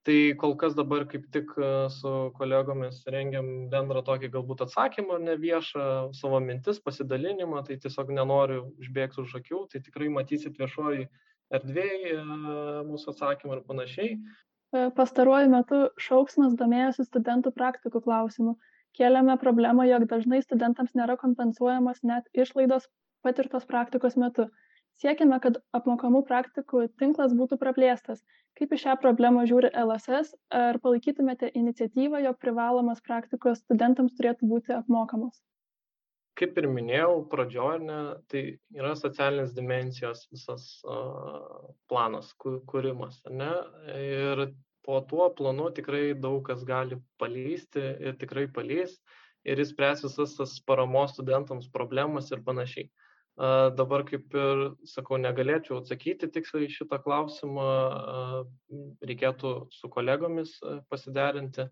Tai 0.04 0.16
kol 0.36 0.58
kas 0.60 0.74
dabar 0.76 1.06
kaip 1.08 1.30
tik 1.32 1.54
e, 1.56 1.68
su 1.96 2.10
kolegomis 2.36 2.98
rengiam 3.08 3.70
bendrą 3.72 4.02
tokį 4.04 4.34
galbūt 4.34 4.66
atsakymą, 4.66 5.20
ne 5.24 5.38
viešą 5.40 5.86
savo 6.20 6.42
mintis, 6.44 6.82
pasidalinimą, 6.84 7.62
tai 7.68 7.78
tiesiog 7.80 8.12
nenoriu 8.12 8.66
užbėgti 8.84 9.24
už 9.24 9.38
akių, 9.40 9.62
tai 9.72 9.80
tikrai 9.86 10.10
matysit 10.12 10.60
viešoji 10.60 11.08
erdvėje 11.56 12.20
mūsų 12.90 13.14
atsakymą 13.14 13.60
ir 13.60 13.64
panašiai. 13.70 14.18
E, 14.74 14.84
pastaruoju 14.98 15.50
metu 15.54 15.80
šauksmas 16.04 16.54
domėjosi 16.60 17.04
studentų 17.06 17.52
praktikų 17.58 18.00
klausimu. 18.06 18.54
Kėlėme 18.98 19.36
problemą, 19.42 19.86
jog 19.90 20.06
dažnai 20.14 20.40
studentams 20.46 20.96
nėra 21.00 21.16
kompensuojamos 21.24 22.02
net 22.12 22.30
išlaidos 22.46 22.88
patirtos 23.26 23.68
praktikos 23.70 24.18
metu. 24.24 24.48
Siekime, 25.02 25.40
kad 25.46 25.60
apmokamų 25.78 26.24
praktikų 26.30 26.88
tinklas 27.02 27.38
būtų 27.38 27.60
praplėstas. 27.62 28.26
Kaip 28.58 28.74
į 28.74 28.82
šią 28.84 28.98
problemą 29.06 29.46
žiūri 29.50 29.72
LSS, 29.84 30.36
ar 30.64 30.82
palaikytumėte 30.82 31.50
iniciatyvą, 31.62 32.22
jog 32.28 32.38
privalomas 32.46 33.02
praktikos 33.08 33.64
studentams 33.66 34.18
turėtų 34.18 34.50
būti 34.56 34.78
apmokamos? 34.78 35.42
Kaip 36.40 36.58
ir 36.58 36.68
minėjau 36.72 37.24
pradžioj, 37.32 37.80
ne, 37.86 38.00
tai 38.32 38.44
yra 38.76 38.94
socialinės 38.98 39.54
dimensijos 39.58 40.26
visas 40.32 40.66
uh, 40.90 41.70
planas, 41.92 42.32
kūrimas. 42.42 43.20
Ne, 43.30 43.52
ir 43.94 44.48
po 44.84 45.00
tuo 45.10 45.30
planu 45.38 45.70
tikrai 45.76 46.12
daug 46.18 46.42
kas 46.48 46.66
gali 46.68 47.00
palysti 47.22 47.84
ir 48.10 48.18
tikrai 48.20 48.48
palys 48.52 48.98
ir 49.48 49.60
jis 49.60 49.72
spręs 49.72 50.04
visas 50.08 50.36
tas 50.40 50.58
paramos 50.68 51.16
studentams 51.16 51.70
problemas 51.72 52.32
ir 52.32 52.44
panašiai. 52.46 52.90
Uh, 53.34 53.72
dabar 53.74 54.04
kaip 54.06 54.36
ir 54.38 54.60
sakau, 54.86 55.18
negalėčiau 55.18 55.80
atsakyti 55.80 56.30
tiksliai 56.36 56.70
šitą 56.70 57.00
klausimą, 57.02 57.70
uh, 57.90 58.84
reikėtų 59.10 59.54
su 59.74 59.90
kolegomis 59.90 60.60
pasiderinti, 60.90 61.66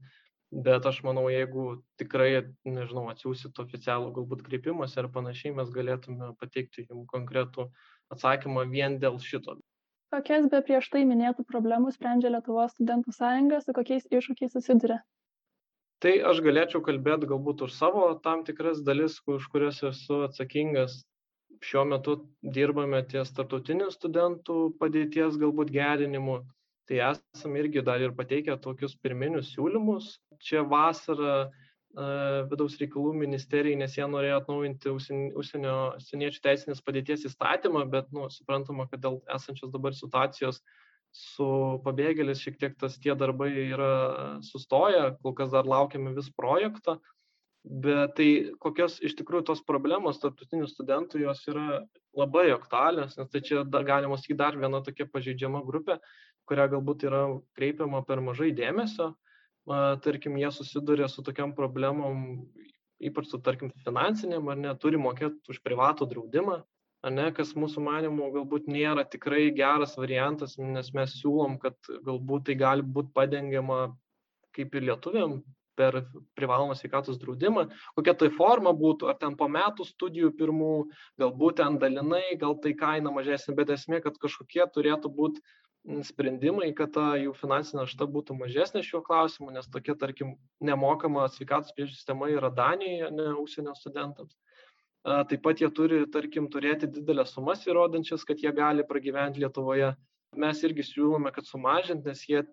bet 0.51 0.85
aš 0.85 0.99
manau 1.07 1.29
jeigu 1.31 1.81
tikrai 2.01 2.43
nežinau 2.67 3.07
atsiųsit 3.11 3.59
oficialų 3.63 4.11
galbūt 4.17 4.43
kreipimąsi 4.47 4.99
ar 4.99 5.07
panašiai 5.15 5.55
mes 5.55 5.71
galėtume 5.71 6.33
pateikti 6.41 6.85
jum 6.89 7.05
konkretų 7.07 7.69
atsakymą 8.11 8.67
vien 8.69 8.99
dėl 8.99 9.19
šito. 9.23 9.57
Kokias 10.11 10.49
be 10.51 10.59
prieš 10.67 10.89
tai 10.91 11.05
minėtų 11.07 11.45
problemų 11.47 11.93
sprendžia 11.95 12.33
lietuvos 12.33 12.75
studentų 12.75 13.15
sąjunga 13.15 13.61
su 13.63 13.75
kokiais 13.77 14.09
iššūkiais 14.11 14.51
susiduria? 14.57 14.99
Tai 16.03 16.11
aš 16.31 16.41
galėčiau 16.43 16.81
kalbėt 16.83 17.23
galbūt 17.29 17.63
už 17.67 17.77
savo 17.77 18.07
tam 18.25 18.43
tikras 18.43 18.81
dalis 18.83 19.21
už 19.29 19.47
kurias 19.53 19.79
esu 19.87 20.23
atsakingas. 20.27 21.05
Šiuo 21.61 21.85
metu 21.85 22.15
dirbame 22.41 23.03
ties 23.07 23.31
tarptautiniu 23.37 23.91
studentų 23.93 24.55
padėties 24.81 25.37
galbūt 25.39 25.71
gerinimu 25.71 26.39
tai 26.91 26.99
esam 27.07 27.55
irgi 27.55 27.83
dar 27.87 28.03
ir 28.03 28.11
pateikę 28.11 28.57
tokius 28.59 28.97
pirminius 28.99 29.53
siūlymus. 29.55 30.17
Čia 30.43 30.65
vasarą 30.67 31.47
vidaus 32.51 32.77
reikalų 32.79 33.13
ministerijai, 33.19 33.79
nes 33.79 33.95
jie 33.97 34.05
norėjo 34.07 34.37
atnaujinti 34.41 34.91
užsienio 35.39 35.75
seniečių 36.03 36.43
teisinės 36.43 36.83
padėties 36.83 37.25
įstatymą, 37.27 37.83
bet 37.91 38.11
nu, 38.15 38.29
suprantama, 38.31 38.87
kad 38.91 39.03
dėl 39.03 39.19
esančios 39.35 39.71
dabar 39.73 39.95
situacijos 39.95 40.61
su 41.11 41.47
pabėgėlis 41.83 42.39
šiek 42.39 42.59
tiek 42.59 42.77
tas 42.79 42.95
tie 42.99 43.15
darbai 43.19 43.51
yra 43.65 44.39
sustoję, 44.47 45.17
kol 45.23 45.35
kas 45.35 45.51
dar 45.51 45.67
laukiame 45.67 46.15
vis 46.15 46.31
projekto. 46.31 46.99
Bet 47.61 48.15
tai 48.17 48.29
kokios 48.63 48.95
iš 49.05 49.13
tikrųjų 49.19 49.45
tos 49.51 49.59
problemos 49.61 50.17
tarptautinių 50.23 50.65
studentų 50.71 51.19
jos 51.27 51.43
yra 51.51 51.83
labai 52.17 52.47
aktualios, 52.55 53.19
nes 53.19 53.29
tai 53.29 53.41
čia 53.45 53.61
da, 53.67 53.83
galima 53.85 54.17
sakyti 54.17 54.39
dar 54.39 54.57
viena 54.57 54.79
tokia 54.81 55.05
pažeidžiama 55.05 55.61
grupė, 55.67 55.99
kuria 56.49 56.67
galbūt 56.71 57.05
yra 57.07 57.23
kreipiama 57.57 58.03
per 58.07 58.21
mažai 58.23 58.51
dėmesio. 58.57 59.11
Tarkim, 60.05 60.37
jie 60.41 60.49
susiduria 60.51 61.07
su 61.11 61.23
tokiam 61.23 61.53
problemom, 61.57 62.41
ypač 63.01 63.29
su, 63.29 63.39
tarkim, 63.45 63.71
finansiniam, 63.85 64.49
ar 64.49 64.57
ne, 64.57 64.73
turi 64.81 64.99
mokėti 65.01 65.53
už 65.53 65.61
privatų 65.65 66.07
draudimą, 66.11 66.57
ar 67.05 67.13
ne, 67.13 67.27
kas 67.37 67.53
mūsų 67.57 67.83
manimų 67.85 68.31
galbūt 68.35 68.69
nėra 68.71 69.05
tikrai 69.09 69.49
geras 69.57 69.95
variantas, 70.01 70.57
nes 70.57 70.91
mes 70.97 71.15
siūlom, 71.21 71.57
kad 71.61 71.77
galbūt 72.05 72.49
tai 72.49 72.57
gali 72.61 72.85
būti 72.97 73.13
padengiama 73.17 73.81
kaip 74.55 74.75
ir 74.75 74.89
lietuviam 74.89 75.39
per 75.79 76.01
privalomą 76.37 76.75
sveikatos 76.75 77.17
draudimą, 77.21 77.65
kokia 77.95 78.13
tai 78.17 78.29
forma 78.35 78.73
būtų, 78.77 79.07
ar 79.09 79.17
ten 79.21 79.37
po 79.39 79.47
metų 79.49 79.85
studijų 79.87 80.33
pirmų, 80.37 80.73
galbūt 81.21 81.61
ten 81.61 81.77
dalinai, 81.81 82.35
gal 82.41 82.57
tai 82.63 82.73
kaina 82.77 83.13
mažesnė, 83.15 83.55
bet 83.57 83.71
esmė, 83.77 84.01
kad 84.03 84.19
kažkokie 84.21 84.67
turėtų 84.75 85.13
būti 85.15 85.41
sprendimai, 86.05 86.69
kad 86.77 86.93
ta 86.93 87.15
jų 87.17 87.33
finansinė 87.37 87.83
našta 87.83 88.05
būtų 88.05 88.35
mažesnė 88.37 88.83
šiuo 88.85 89.01
klausimu, 89.05 89.49
nes 89.55 89.67
tokia, 89.71 89.95
tarkim, 89.97 90.35
nemokama 90.61 91.25
sveikatos 91.33 91.73
priežiūros 91.73 91.97
sistema 91.97 92.29
yra 92.29 92.51
Danijoje, 92.53 93.09
ne 93.15 93.33
užsienio 93.41 93.73
studentams. 93.77 94.37
Taip 95.01 95.41
pat 95.41 95.61
jie 95.63 95.69
turi, 95.73 96.03
tarkim, 96.13 96.47
turėti 96.53 96.89
didelės 96.99 97.33
sumas 97.33 97.65
įrodančias, 97.65 98.25
kad 98.27 98.41
jie 98.43 98.51
gali 98.53 98.85
pragyventi 98.85 99.41
Lietuvoje. 99.41 99.95
Mes 100.37 100.61
irgi 100.63 100.85
siūlome, 100.85 101.31
kad 101.33 101.49
sumažint, 101.49 102.05
nes 102.05 102.21
jie 102.29 102.43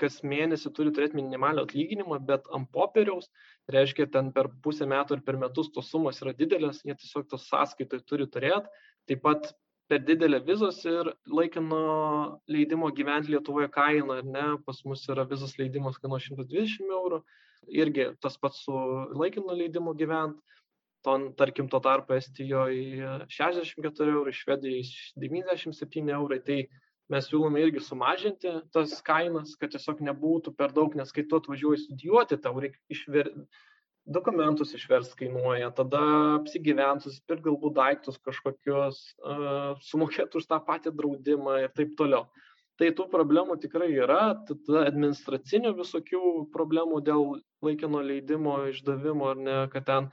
kas 0.00 0.22
mėnesį 0.24 0.72
turi 0.72 0.92
turėti 0.96 1.18
minimalų 1.18 1.66
atlyginimą, 1.66 2.16
bet 2.24 2.46
ant 2.56 2.70
popieriaus, 2.72 3.28
reiškia, 3.70 4.08
ten 4.14 4.30
per 4.32 4.48
pusę 4.64 4.88
metų 4.88 5.18
ir 5.18 5.24
per 5.26 5.36
metus 5.40 5.68
tos 5.74 5.90
sumos 5.92 6.22
yra 6.24 6.32
didelės, 6.36 6.80
jie 6.88 6.96
tiesiog 6.96 7.28
tos 7.28 7.44
sąskaitai 7.50 8.00
turi 8.08 8.24
turėti. 8.24 8.72
Taip 9.10 9.20
pat 9.26 9.50
per 9.90 10.04
didelę 10.06 10.38
vizos 10.46 10.78
ir 10.86 11.08
laikino 11.26 11.80
leidimo 12.54 12.92
gyventi 12.94 13.32
Lietuvoje 13.34 13.68
kainą, 13.74 14.20
ar 14.20 14.28
ne, 14.36 14.44
pas 14.66 14.78
mus 14.86 15.02
yra 15.10 15.24
vizos 15.26 15.56
leidimas 15.58 15.98
kainuoja 15.98 16.28
120 16.28 16.92
eurų, 16.98 17.18
irgi 17.82 18.06
tas 18.22 18.38
pats 18.38 18.62
su 18.66 18.76
laikino 19.18 19.56
leidimu 19.58 19.96
gyventi. 19.98 20.38
Ton, 21.02 21.30
tarkim, 21.32 21.64
tuo 21.72 21.78
tarpu 21.80 22.12
Estijoje 22.12 23.08
64 23.32 24.12
eurų, 24.12 24.34
Švedijoje 24.36 24.82
97 25.22 26.12
eurai. 26.12 26.38
Tai 26.44 26.58
mes 27.10 27.28
siūlome 27.30 27.62
irgi 27.64 27.80
sumažinti 27.82 28.52
tas 28.74 28.92
kainas, 29.06 29.54
kad 29.56 29.72
tiesiog 29.72 30.02
nebūtų 30.10 30.52
per 30.58 30.74
daug, 30.76 30.92
nes 31.00 31.10
kai 31.16 31.24
tu 31.24 31.40
atvažiuoji 31.40 31.86
studijuoti, 31.86 32.38
tau 32.44 32.52
reikia 32.60 32.78
išver... 32.92 33.32
dokumentus 34.06 34.74
išvers 34.74 35.12
kainuoja, 35.18 35.70
tada 35.76 36.00
apsigyvent, 36.38 37.04
susipirkti 37.04 37.48
galbūt 37.48 37.76
daiktus 37.76 38.18
kažkokius, 38.24 39.02
sumokėti 39.88 40.40
už 40.40 40.48
tą 40.50 40.60
patį 40.66 40.94
draudimą 40.96 41.58
ir 41.64 41.74
taip 41.76 41.96
toliau. 41.98 42.26
Tai 42.80 42.88
tų 42.96 43.10
problemų 43.12 43.58
tikrai 43.60 43.90
yra, 43.92 44.32
tada 44.48 44.86
administracinių 44.88 45.74
visokių 45.76 46.22
problemų 46.54 47.02
dėl 47.04 47.34
laikino 47.60 48.00
leidimo 48.00 48.56
išdavimo, 48.70 49.34
ar 49.34 49.40
ne, 49.40 49.56
kad 49.74 49.84
ten 49.90 50.08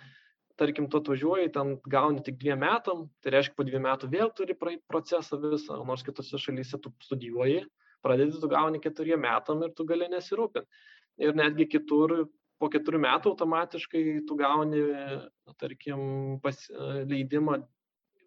tarkim, 0.58 0.89
tu 0.89 1.00
atvažiuoji, 1.00 1.52
ten 1.54 1.76
gauni 1.88 2.23
tik 2.26 2.39
dviem 2.41 2.60
metam, 2.65 3.06
tai 3.21 3.36
reiškia, 3.38 3.56
po 3.56 3.65
dviejų 3.67 3.84
metų 3.86 4.10
vėl 4.12 4.32
turi 4.36 4.58
praeiti 4.58 4.84
procesą 4.89 5.38
visą, 5.39 5.78
nors 5.86 6.04
kitose 6.04 6.39
šalyse 6.41 6.80
tu 6.82 6.91
studijuoji, 7.06 7.62
pradedi, 8.04 8.39
tu 8.41 8.50
gauni 8.52 8.82
keturiem 8.84 9.21
metam 9.23 9.62
ir 9.63 9.71
tu 9.78 9.86
gali 9.88 10.10
nesirūpinti. 10.12 10.67
Ir 11.23 11.38
netgi 11.38 11.69
kitur 11.69 12.26
po 12.62 12.70
keturių 12.74 13.02
metų 13.06 13.34
automatiškai 13.34 14.04
tu 14.28 14.38
gauni, 14.39 14.84
tarkim, 15.62 16.00
pas, 16.43 16.60
leidimą 17.10 17.62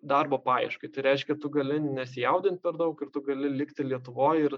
darbo 0.02 0.38
paieškai. 0.40 0.88
Tai 0.94 1.04
reiškia, 1.04 1.36
tu 1.40 1.50
gali 1.52 1.78
nesijaudinti 1.82 2.62
per 2.64 2.76
daug 2.80 3.00
ir 3.02 3.10
tu 3.12 3.22
gali 3.24 3.50
likti 3.52 3.84
Lietuvoje 3.84 4.48
ir, 4.48 4.56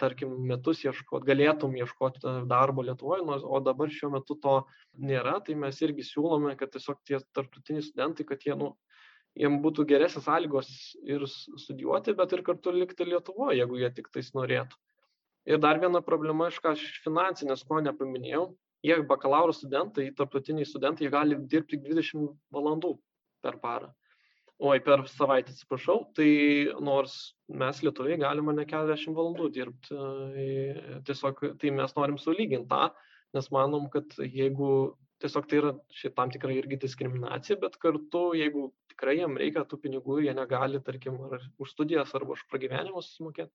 tarkim, 0.00 0.34
metus 0.48 0.82
ieškoti, 0.84 1.26
galėtum 1.28 1.76
ieškoti 1.80 2.36
darbo 2.50 2.84
Lietuvoje, 2.86 3.24
o 3.24 3.60
dabar 3.64 3.92
šiuo 3.92 4.12
metu 4.16 4.36
to 4.42 4.58
nėra, 4.98 5.38
tai 5.44 5.56
mes 5.58 5.80
irgi 5.84 6.04
siūlome, 6.06 6.54
kad 6.60 6.72
tiesiog 6.74 7.00
tie 7.08 7.20
tarptautiniai 7.32 7.84
studentai, 7.84 8.26
kad 8.28 8.44
jie, 8.44 8.56
nu, 8.58 8.74
jiem 9.38 9.60
būtų 9.64 9.86
geresnės 9.88 10.26
sąlygos 10.28 10.72
ir 11.08 11.24
studijuoti, 11.28 12.16
bet 12.18 12.36
ir 12.36 12.44
kartu 12.46 12.74
likti 12.76 13.08
Lietuvoje, 13.08 13.62
jeigu 13.62 13.80
jie 13.80 13.92
tik 13.96 14.12
tais 14.12 14.32
norėtų. 14.36 14.76
Ir 15.48 15.58
dar 15.58 15.80
viena 15.82 16.04
problema, 16.04 16.52
iš 16.52 16.60
ką 16.62 16.76
aš 16.76 16.84
finansinės, 17.02 17.64
ko 17.66 17.80
nepaminėjau, 17.82 18.52
jie 18.82 18.98
bakalauro 19.08 19.54
studentai, 19.54 20.10
tarptautiniai 20.18 20.68
studentai, 20.68 21.06
jie 21.06 21.12
gali 21.14 21.38
dirbti 21.54 21.78
20 21.82 22.32
valandų 22.54 22.96
per 23.42 23.58
parą. 23.62 23.92
Oi 24.62 24.78
per 24.84 25.00
savaitę 25.10 25.50
atsiprašau. 25.50 26.04
Tai 26.14 26.28
nors 26.86 27.14
mes 27.50 27.80
lietuviai 27.82 28.20
galime 28.20 28.54
ne 28.54 28.66
keturiasdešimt 28.66 29.16
valandų 29.18 29.48
dirbt 29.54 29.90
e, 29.90 30.44
tiesiog 31.08 31.40
tai 31.58 31.72
mes 31.74 31.96
norim 31.96 32.20
sulygint 32.22 32.68
tą 32.70 32.90
nes 33.34 33.48
manom 33.54 33.88
kad 33.90 34.14
jeigu 34.22 34.68
tiesiog 35.22 35.48
tai 35.48 35.58
yra 35.60 35.72
šiaip 35.98 36.14
tam 36.18 36.30
tikra 36.34 36.54
irgi 36.54 36.78
diskriminacija 36.84 37.58
bet 37.62 37.78
kartu 37.82 38.22
jeigu 38.38 38.68
tikrai 38.92 39.16
jiem 39.18 39.36
reikia 39.40 39.64
tų 39.68 39.78
pinigų 39.84 40.20
jie 40.26 40.34
negali 40.36 40.82
tarkim 40.84 41.18
ar 41.28 41.42
už 41.62 41.74
studijas 41.74 42.14
arba 42.18 42.36
už 42.36 42.44
pragyvenimą 42.50 43.02
susimokėt 43.02 43.50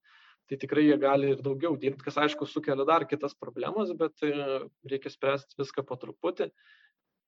tai 0.48 0.58
tikrai 0.60 0.86
jie 0.86 0.96
gali 1.00 1.32
ir 1.34 1.40
daugiau 1.44 1.76
dirbt 1.80 2.02
kas 2.04 2.16
aišku 2.24 2.48
sukelia 2.48 2.86
dar 2.88 3.04
kitas 3.08 3.34
problemas 3.36 3.92
bet 4.00 4.24
e, 4.24 4.32
reikia 4.90 5.12
spręst 5.12 5.56
viską 5.60 5.84
po 5.86 5.98
truputį. 6.00 6.48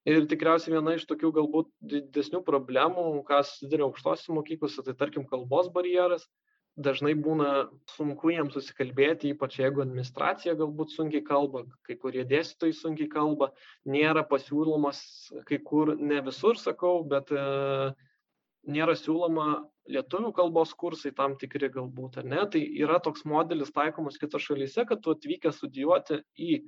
Ir 0.09 0.25
tikriausiai 0.25 0.73
viena 0.73 0.95
iš 0.97 1.05
tokių 1.09 1.29
galbūt 1.35 1.67
didesnių 1.91 2.41
problemų 2.45 3.03
ką 3.27 3.43
susiduria 3.45 3.85
aukštosiose 3.85 4.33
mokyklose 4.33 4.85
tai 4.87 4.95
tarkim 4.97 5.27
kalbos 5.29 5.69
barjeras. 5.73 6.25
Dažnai 6.79 7.11
būna 7.19 7.67
sunku 7.91 8.31
jiems 8.31 8.55
susikalbėti 8.55 9.33
ypač 9.35 9.57
jeigu 9.59 9.83
administracija 9.83 10.55
galbūt 10.57 10.93
sunkiai 10.95 11.21
kalba 11.27 11.65
kai 11.85 11.97
kurie 11.99 12.23
dėstytojai 12.25 12.73
sunkiai 12.73 13.11
kalba. 13.11 13.51
Nėra 13.85 14.23
pasiūlomas 14.25 15.03
kai 15.49 15.59
kur 15.59 15.93
ne 15.99 16.21
visur 16.25 16.57
sakau 16.57 17.03
bet 17.03 17.29
e, 17.35 17.43
nėra 18.67 18.95
siūloma 18.97 19.47
lietuvių 19.91 20.31
kalbos 20.37 20.73
kursai 20.77 21.11
tam 21.17 21.37
tikri 21.41 21.71
galbūt 21.73 22.19
ar 22.21 22.27
ne? 22.27 22.43
Tai 22.53 22.61
yra 22.61 22.99
toks 23.03 23.25
modelis 23.25 23.73
taikomas 23.73 24.19
kitose 24.21 24.51
šalyse 24.51 24.85
kad 24.89 25.01
tu 25.01 25.15
atvykęs 25.15 25.57
studijuoti 25.61 26.21
į 26.37 26.61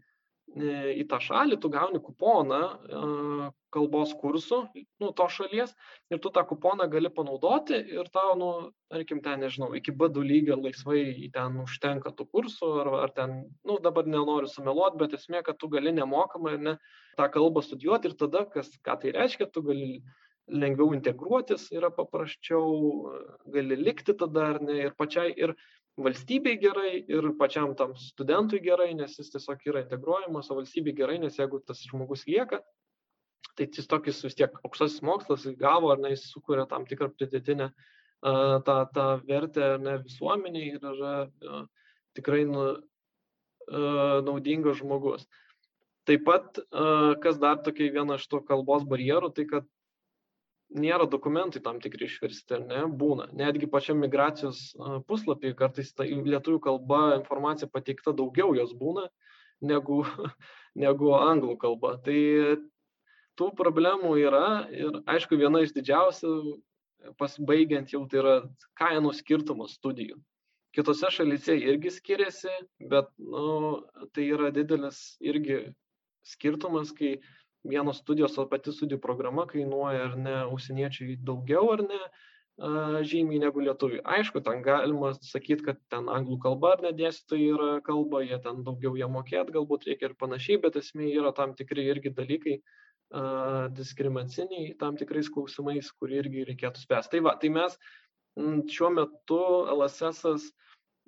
į 0.54 1.08
tą 1.10 1.18
šalį, 1.24 1.58
tu 1.58 1.70
gauni 1.72 2.00
kuponą 2.04 2.60
kalbos 3.74 4.12
kursų, 4.20 4.60
nu, 5.02 5.10
to 5.18 5.26
šalies, 5.32 5.74
ir 6.14 6.20
tu 6.22 6.30
tą 6.30 6.44
kuponą 6.46 6.86
gali 6.92 7.10
panaudoti 7.10 7.80
ir 7.96 8.10
tau, 8.14 8.36
nu, 8.38 8.50
tarkim, 8.92 9.24
ten, 9.26 9.42
nežinau, 9.42 9.72
iki 9.74 9.96
B2 9.98 10.22
lygio 10.22 10.60
laisvai 10.60 11.32
ten 11.34 11.58
užtenka 11.64 12.14
tų 12.14 12.28
kursų, 12.30 12.70
ar, 12.84 12.92
ar 13.08 13.16
ten, 13.16 13.38
nu, 13.66 13.80
dabar 13.82 14.06
nenoriu 14.06 14.52
sumeluoti, 14.52 15.00
bet 15.02 15.16
esmė, 15.18 15.42
kad 15.48 15.58
tu 15.58 15.72
gali 15.74 15.96
nemokamai, 15.96 16.60
ne, 16.62 16.76
tą 17.18 17.32
kalbą 17.34 17.64
studijuoti 17.66 18.12
ir 18.12 18.18
tada, 18.20 18.46
kas, 18.54 18.70
ką 18.86 19.00
tai 19.02 19.16
reiškia, 19.18 19.50
tu 19.50 19.66
gali 19.66 20.04
lengviau 20.52 20.94
integruotis, 20.96 21.70
yra 21.72 21.90
paprasčiau, 21.94 23.14
gali 23.54 23.78
likti 23.80 24.16
tada, 24.18 24.50
ar 24.54 24.62
ne, 24.62 24.80
ir 24.88 24.96
pačiai, 25.00 25.32
ir 25.38 25.56
valstybei 25.98 26.58
gerai 26.60 27.04
ir 27.08 27.30
pačiam 27.40 27.76
tam 27.78 27.94
studentui 27.96 28.60
gerai, 28.64 28.94
nes 28.98 29.16
jis 29.20 29.30
tiesiog 29.32 29.62
yra 29.70 29.84
integruojamas, 29.86 30.50
o 30.52 30.58
valstybei 30.60 30.96
gerai, 30.98 31.20
nes 31.22 31.38
jeigu 31.38 31.62
tas 31.68 31.84
žmogus 31.88 32.26
lieka, 32.28 32.60
tai 33.56 33.68
jis 33.70 33.88
tokis 33.88 34.24
vis 34.26 34.36
tiek 34.36 34.56
aukštasis 34.66 35.04
mokslas 35.06 35.46
gavo, 35.60 35.92
ar 35.94 36.02
ne, 36.02 36.16
jis 36.16 36.26
sukuria 36.32 36.66
tam 36.70 36.88
tikrą 36.90 37.12
pridėtinę 37.14 37.70
uh, 37.70 38.58
tą, 38.66 38.78
tą 38.96 39.06
vertę 39.28 39.78
ne, 39.80 40.00
visuomeniai 40.04 40.74
ir 40.74 40.90
yra 40.96 41.14
uh, 41.28 41.64
tikrai 42.18 42.44
nu, 42.50 42.66
uh, 42.74 44.20
naudingas 44.26 44.82
žmogus. 44.82 45.28
Taip 46.04 46.26
pat, 46.28 46.58
kas 47.24 47.38
dar 47.40 47.62
tokia 47.64 47.94
viena 47.96 48.18
iš 48.20 48.26
to 48.28 48.42
kalbos 48.44 48.84
barjerų, 48.84 49.30
tai 49.38 49.46
kad 49.48 49.68
nėra 50.74 51.06
dokumentai 51.10 51.62
tam 51.64 51.80
tikri 51.84 52.08
išversti, 52.08 52.58
ar 52.58 52.66
ne, 52.66 52.82
būna. 53.02 53.30
Netgi 53.38 53.70
pačiam 53.70 54.02
migracijos 54.02 54.74
puslapį 55.10 55.54
kartais 55.60 55.94
ta 55.94 56.06
lietuvių 56.08 56.60
kalba 56.64 57.04
informacija 57.20 57.70
pateikta 57.72 58.14
daugiau 58.18 58.56
jos 58.58 58.74
būna 58.78 59.08
negu, 59.62 60.02
negu 60.86 61.14
anglų 61.18 61.58
kalba. 61.62 61.96
Tai 62.06 62.20
tų 63.40 63.50
problemų 63.58 64.16
yra 64.22 64.46
ir 64.74 65.02
aišku 65.10 65.40
viena 65.40 65.64
iš 65.64 65.74
didžiausių 65.78 66.34
pasibaigiant 67.20 67.92
jau 67.94 68.06
tai 68.10 68.22
yra 68.22 68.36
kainų 68.80 69.14
skirtumas 69.18 69.78
studijų. 69.80 70.18
Kitose 70.74 71.12
šalyse 71.14 71.54
irgi 71.60 71.92
skiriasi, 71.94 72.54
bet 72.90 73.12
nu, 73.22 73.84
tai 74.16 74.26
yra 74.34 74.50
didelis 74.54 75.20
irgi 75.22 75.68
skirtumas, 76.26 76.94
kai 76.96 77.20
vienos 77.64 78.02
studijos, 78.04 78.38
o 78.38 78.46
pati 78.50 78.74
studijų 78.76 79.00
programa 79.04 79.48
kainuoja 79.50 80.10
ar 80.10 80.16
ne 80.20 80.38
užsieniečiai 80.52 81.18
daugiau 81.24 81.72
ar 81.74 81.84
ne 81.88 82.00
žymiai 83.10 83.40
negu 83.42 83.64
lietuvių. 83.66 84.04
Aišku, 84.06 84.44
ten 84.46 84.62
galima 84.62 85.10
sakyti, 85.26 85.66
kad 85.72 85.80
ten 85.90 86.06
anglų 86.12 86.38
kalba 86.44 86.76
ar 86.76 86.84
nedėstytojai 86.86 87.48
yra 87.56 87.70
kalba, 87.82 88.22
jie 88.22 88.38
ten 88.44 88.62
daugiau 88.68 88.94
jie 89.00 89.08
mokėt, 89.10 89.50
galbūt 89.56 89.88
reikia 89.90 90.12
ir 90.12 90.16
panašiai, 90.20 90.60
bet 90.62 90.78
esmė 90.78 91.10
yra 91.16 91.32
tam 91.34 91.56
tikri 91.58 91.88
irgi 91.90 92.14
dalykai 92.14 92.60
diskriminaciniai 93.78 94.76
tam 94.78 94.96
tikrais 94.98 95.30
klausimais, 95.34 95.90
kurį 95.98 96.22
irgi 96.22 96.46
reikėtų 96.52 96.82
spręsti. 96.82 97.16
Tai 97.16 97.26
va, 97.26 97.34
tai 97.42 97.50
mes 97.54 97.76
šiuo 98.74 98.90
metu 98.90 99.42
LSS 99.74 100.48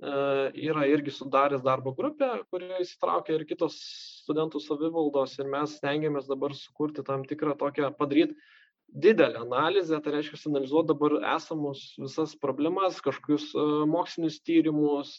yra 0.01 0.84
irgi 0.91 1.12
sudaręs 1.12 1.63
darbo 1.63 1.93
grupę, 1.95 2.27
kurioje 2.51 2.84
įsitraukia 2.84 3.38
ir 3.38 3.45
kitos 3.47 3.77
studentų 4.25 4.60
savivaldos 4.60 5.38
ir 5.39 5.47
mes 5.47 5.77
stengiamės 5.79 6.27
dabar 6.27 6.53
sukurti 6.53 7.05
tam 7.05 7.23
tikrą 7.23 7.55
tokią, 7.60 7.93
padaryti 7.95 8.36
didelę 8.95 9.39
analizę, 9.39 9.99
tai 10.03 10.17
reiškia 10.17 10.38
analizuoti 10.49 10.91
dabar 10.91 11.15
esamus 11.36 11.95
visas 11.99 12.36
problemas, 12.36 12.99
kažkokius 13.03 13.53
mokslinius 13.89 14.41
tyrimus, 14.43 15.15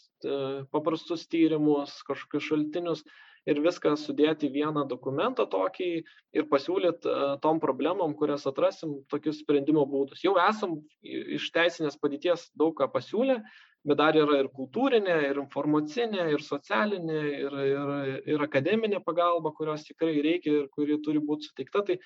paprastus 0.71 1.27
tyrimus, 1.27 1.97
kažkokius 2.07 2.47
šaltinius 2.47 3.03
ir 3.47 3.61
viską 3.63 3.93
sudėti 3.99 4.49
į 4.49 4.55
vieną 4.59 4.83
dokumentą 4.89 5.45
tokį 5.49 5.89
ir 6.35 6.47
pasiūlyti 6.51 7.13
tom 7.43 7.61
problemom, 7.63 8.15
kurias 8.19 8.47
atrasim, 8.49 8.97
tokius 9.11 9.41
sprendimo 9.43 9.85
būdus. 9.87 10.23
Jau 10.25 10.35
esam 10.47 10.81
iš 11.01 11.49
teisinės 11.55 11.99
padėties 12.01 12.49
daug 12.59 12.75
ką 12.77 12.89
pasiūlę, 12.91 13.39
bet 13.87 13.99
dar 14.01 14.17
yra 14.19 14.41
ir 14.41 14.49
kultūrinė, 14.53 15.17
ir 15.29 15.39
informacinė, 15.41 16.25
ir 16.33 16.43
socialinė, 16.43 17.19
ir, 17.41 17.57
ir, 17.71 17.91
ir 18.35 18.43
akademinė 18.43 18.99
pagalba, 19.05 19.53
kurios 19.55 19.85
tikrai 19.87 20.17
reikia 20.25 20.53
ir 20.61 20.65
kuri 20.73 20.99
turi 21.05 21.21
būti 21.23 21.49
suteikta. 21.49 21.85
Tai 21.87 21.99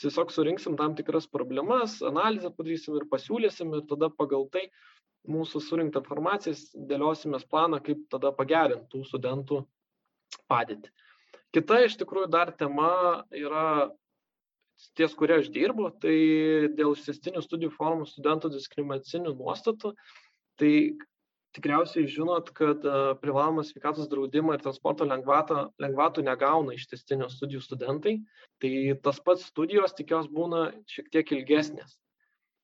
tiesiog 0.00 0.34
surinksim 0.34 0.76
tam 0.80 0.96
tikras 0.98 1.28
problemas, 1.30 2.00
analizę 2.04 2.50
padarysim 2.52 2.98
ir 2.98 3.08
pasiūlysim 3.12 3.72
ir 3.78 3.86
tada 3.90 4.10
pagal 4.12 4.48
tai 4.52 4.66
mūsų 5.30 5.62
surinktą 5.64 6.02
informaciją 6.04 6.84
dėliosimės 6.90 7.46
planą, 7.48 7.80
kaip 7.84 8.04
tada 8.12 8.34
pagerinti 8.36 8.90
tų 8.92 9.04
studentų 9.08 9.62
padėtį. 10.50 10.92
Kita 11.54 11.84
iš 11.86 11.96
tikrųjų 12.00 12.28
dar 12.34 12.50
tema 12.58 12.90
yra 13.32 13.88
ties 14.98 15.14
kuria 15.16 15.38
aš 15.40 15.48
dirbu, 15.54 15.88
tai 16.02 16.16
dėl 16.76 16.92
išsistinių 16.96 17.42
studijų 17.44 17.72
formų 17.76 18.08
studentų 18.10 18.50
diskriminacinių 18.56 19.32
nuostatų. 19.38 19.94
Tai 20.60 20.72
tikriausiai 21.54 22.08
žinot, 22.10 22.50
kad 22.56 22.82
privalomas 23.22 23.70
sveikatos 23.72 24.08
draudimą 24.10 24.56
ir 24.56 24.64
transporto 24.64 25.06
lengvatą, 25.08 25.68
lengvatų 25.82 26.24
negauna 26.26 26.74
ištestinio 26.76 27.30
studijų 27.32 27.62
studentai. 27.64 28.18
Tai 28.62 28.72
tas 29.04 29.20
pats 29.24 29.46
studijos 29.50 29.94
tikios 29.96 30.26
būna 30.30 30.68
šiek 30.90 31.12
tiek 31.14 31.32
ilgesnės. 31.38 31.96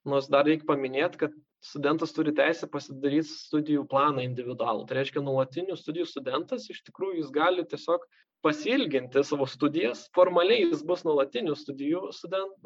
Nors 0.09 0.31
dar 0.33 0.47
reikia 0.49 0.65
paminėti, 0.69 1.21
kad 1.27 1.35
studentas 1.61 2.15
turi 2.17 2.33
teisę 2.33 2.67
pasidaryti 2.73 3.29
studijų 3.29 3.85
planą 3.91 4.25
individualų. 4.25 4.87
Tai 4.89 4.97
reiškia, 4.97 5.21
nuolatinių 5.27 5.77
studijų 5.77 6.07
studentas 6.09 6.71
iš 6.73 6.81
tikrųjų 6.87 7.19
jis 7.21 7.35
gali 7.35 7.67
tiesiog 7.69 8.07
pasilginti 8.41 9.21
savo 9.29 9.45
studijas. 9.45 10.07
Formaliai 10.17 10.71
jis 10.71 10.81
bus 10.89 11.05
nuolatinių 11.05 11.53
studijų 11.61 12.07
student, 12.17 12.57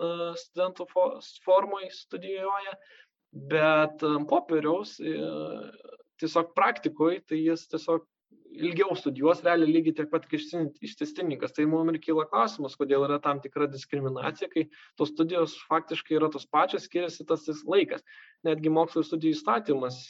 studentų 0.44 0.86
formoje 1.42 1.90
studijuoja, 1.96 2.76
bet 3.50 4.04
popieriaus 4.30 4.94
tiesiog 6.22 6.52
praktikoje 6.56 7.22
tai 7.28 7.40
jis 7.42 7.66
tiesiog 7.72 8.06
ilgiau 8.54 8.94
studijuos 8.96 9.40
realiai 9.44 9.72
lygiai 9.74 9.94
tiek 9.98 10.10
pat 10.10 10.26
kaip 10.30 10.42
ištestininkas. 10.86 11.54
Tai 11.56 11.66
mums 11.70 11.94
ir 11.94 11.98
kyla 12.02 12.26
klausimas, 12.30 12.76
kodėl 12.78 13.06
yra 13.06 13.18
tam 13.22 13.40
tikra 13.42 13.66
diskriminacija, 13.70 14.48
kai 14.52 14.66
tos 14.98 15.10
studijos 15.14 15.56
faktiškai 15.70 16.18
yra 16.18 16.30
tos 16.32 16.46
pačios, 16.46 16.86
skiriasi 16.88 17.26
tas 17.28 17.46
laikas. 17.70 18.04
Netgi 18.46 18.72
mokslo 18.72 19.02
studijų 19.06 19.34
įstatymas 19.38 20.00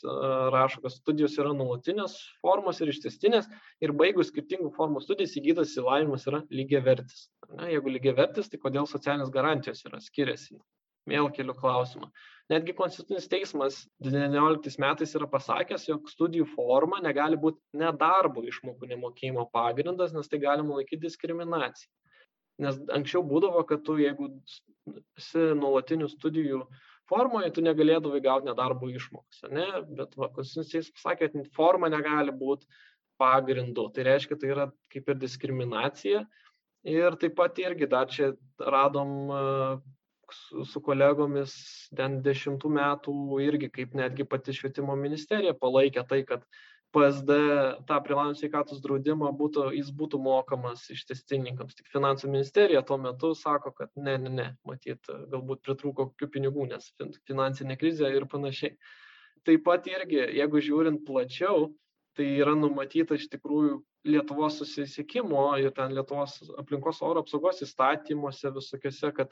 rašo, 0.55 0.83
kad 0.85 0.95
studijos 0.95 1.39
yra 1.41 1.55
nuolatinės 1.57 2.19
formos 2.45 2.83
ir 2.83 2.93
ištestinės 2.93 3.49
ir 3.85 3.95
baigus 3.97 4.33
skirtingų 4.33 4.75
formų 4.77 5.05
studijas 5.05 5.37
įgytas 5.41 5.77
įlavimas 5.81 6.29
yra 6.31 6.45
lygiai 6.53 6.85
vertis. 6.85 7.29
Ne, 7.55 7.73
jeigu 7.77 7.97
lygiai 7.97 8.17
vertis, 8.21 8.51
tai 8.51 8.61
kodėl 8.61 8.89
socialinės 8.91 9.33
garantijos 9.35 9.85
yra 9.89 10.03
skiriasi? 10.03 10.59
Vėl 11.09 11.29
keliu 11.37 11.53
klausimą. 11.57 12.09
Netgi 12.53 12.75
Konstitucinis 12.77 13.27
teismas 13.33 13.77
19 14.05 14.77
metais 14.83 15.15
yra 15.17 15.29
pasakęs, 15.33 15.87
jog 15.89 16.11
studijų 16.13 16.45
forma 16.53 16.99
negali 17.01 17.39
būti 17.41 17.81
nedarbo 17.81 18.43
išmokų 18.45 18.91
nemokėjimo 18.91 19.47
pagrindas, 19.55 20.13
nes 20.13 20.29
tai 20.29 20.43
galima 20.43 20.77
laikyti 20.77 21.07
diskriminacija. 21.07 21.89
Nes 22.61 22.77
anksčiau 22.93 23.25
būdavo, 23.27 23.65
kad 23.67 23.81
tu, 23.87 23.97
jeigu 23.99 24.29
esi 25.17 25.47
nuolatinių 25.57 26.11
studijų 26.13 26.61
formoje, 27.09 27.49
tu 27.57 27.65
negalėdavai 27.65 28.21
gauti 28.25 28.51
nedarbo 28.51 28.93
išmokas. 28.93 29.41
Ne? 29.49 29.67
Bet 29.97 30.13
va, 30.21 30.29
Konstitucinis 30.37 30.93
pasakė, 30.99 31.33
kad 31.33 31.51
forma 31.57 31.89
negali 31.93 32.35
būti 32.45 32.69
pagrindu. 33.21 33.89
Tai 33.97 34.05
reiškia, 34.11 34.39
tai 34.39 34.53
yra 34.53 34.69
kaip 34.93 35.09
ir 35.09 35.21
diskriminacija. 35.25 36.27
Ir 36.85 37.17
taip 37.17 37.39
pat 37.41 37.57
irgi 37.65 37.89
dar 37.89 38.13
čia 38.13 38.35
radom 38.61 39.17
su, 40.33 40.65
su 40.65 40.81
kolegomis 40.85 41.55
ten 41.97 42.21
dešimtų 42.25 42.71
metų 42.77 43.15
irgi 43.45 43.69
kaip 43.75 43.95
netgi 43.99 44.27
pati 44.29 44.55
švietimo 44.57 44.97
ministerija 44.97 45.55
palaikė 45.59 46.07
tai, 46.09 46.23
kad 46.29 46.47
PSD 46.95 47.37
tą 47.89 47.97
privalomą 48.07 48.37
sveikatos 48.39 48.79
draudimą 48.83 49.33
būtų, 49.39 49.67
jis 49.75 49.89
būtų 49.99 50.21
mokamas 50.23 50.85
ištestininkams. 50.95 51.75
Tik 51.75 51.89
finansų 51.91 52.31
ministerija 52.31 52.85
tuo 52.87 53.01
metu 53.03 53.33
sako, 53.35 53.73
kad 53.75 53.91
ne, 53.99 54.15
ne, 54.23 54.31
ne, 54.31 54.45
matyt, 54.69 55.11
galbūt 55.33 55.65
pritrūko 55.67 56.13
kokių 56.13 56.29
pinigų, 56.37 56.69
nes 56.71 56.93
finansinė 57.27 57.77
krizė 57.81 58.13
ir 58.15 58.29
panašiai. 58.31 58.77
Taip 59.45 59.65
pat 59.67 59.89
irgi, 59.91 60.21
jeigu 60.39 60.63
žiūrint 60.63 61.03
plačiau, 61.09 61.73
tai 62.15 62.29
yra 62.39 62.55
numatyta 62.55 63.19
iš 63.19 63.27
tikrųjų 63.33 63.83
Lietuvos 64.05 64.59
susisiekimo 64.61 65.43
ir 65.63 65.73
ten 65.73 65.95
Lietuvos 65.97 66.37
aplinkos 66.61 66.99
oro 67.03 67.23
apsaugos 67.25 67.63
įstatymuose 67.65 68.51
visokiuose, 68.53 69.11
kad 69.17 69.31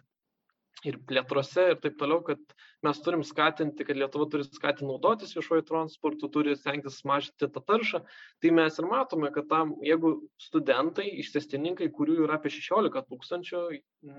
ir 0.89 0.99
plėtrose 1.09 1.69
ir 1.73 1.81
taip 1.83 1.97
toliau, 2.01 2.23
kad 2.27 2.41
mes 2.83 2.99
turim 3.03 3.23
skatinti, 3.27 3.85
kad 3.87 3.99
Lietuva 3.99 4.27
turi 4.31 4.47
skatinti 4.47 4.89
naudotis 4.89 5.35
viešuoju 5.37 5.65
transportu, 5.69 6.31
turi 6.33 6.57
stengtis 6.59 7.01
mažinti 7.07 7.47
tą 7.55 7.63
taršą. 7.63 8.03
Tai 8.43 8.53
mes 8.59 8.79
ir 8.81 8.89
matome, 8.91 9.31
kad 9.35 9.47
tam, 9.51 9.77
jeigu 9.87 10.15
studentai, 10.43 11.07
ištestininkai, 11.23 11.91
kurių 11.95 12.19
yra 12.27 12.41
apie 12.41 12.51
16 12.55 13.05
tūkstančių, 13.13 13.63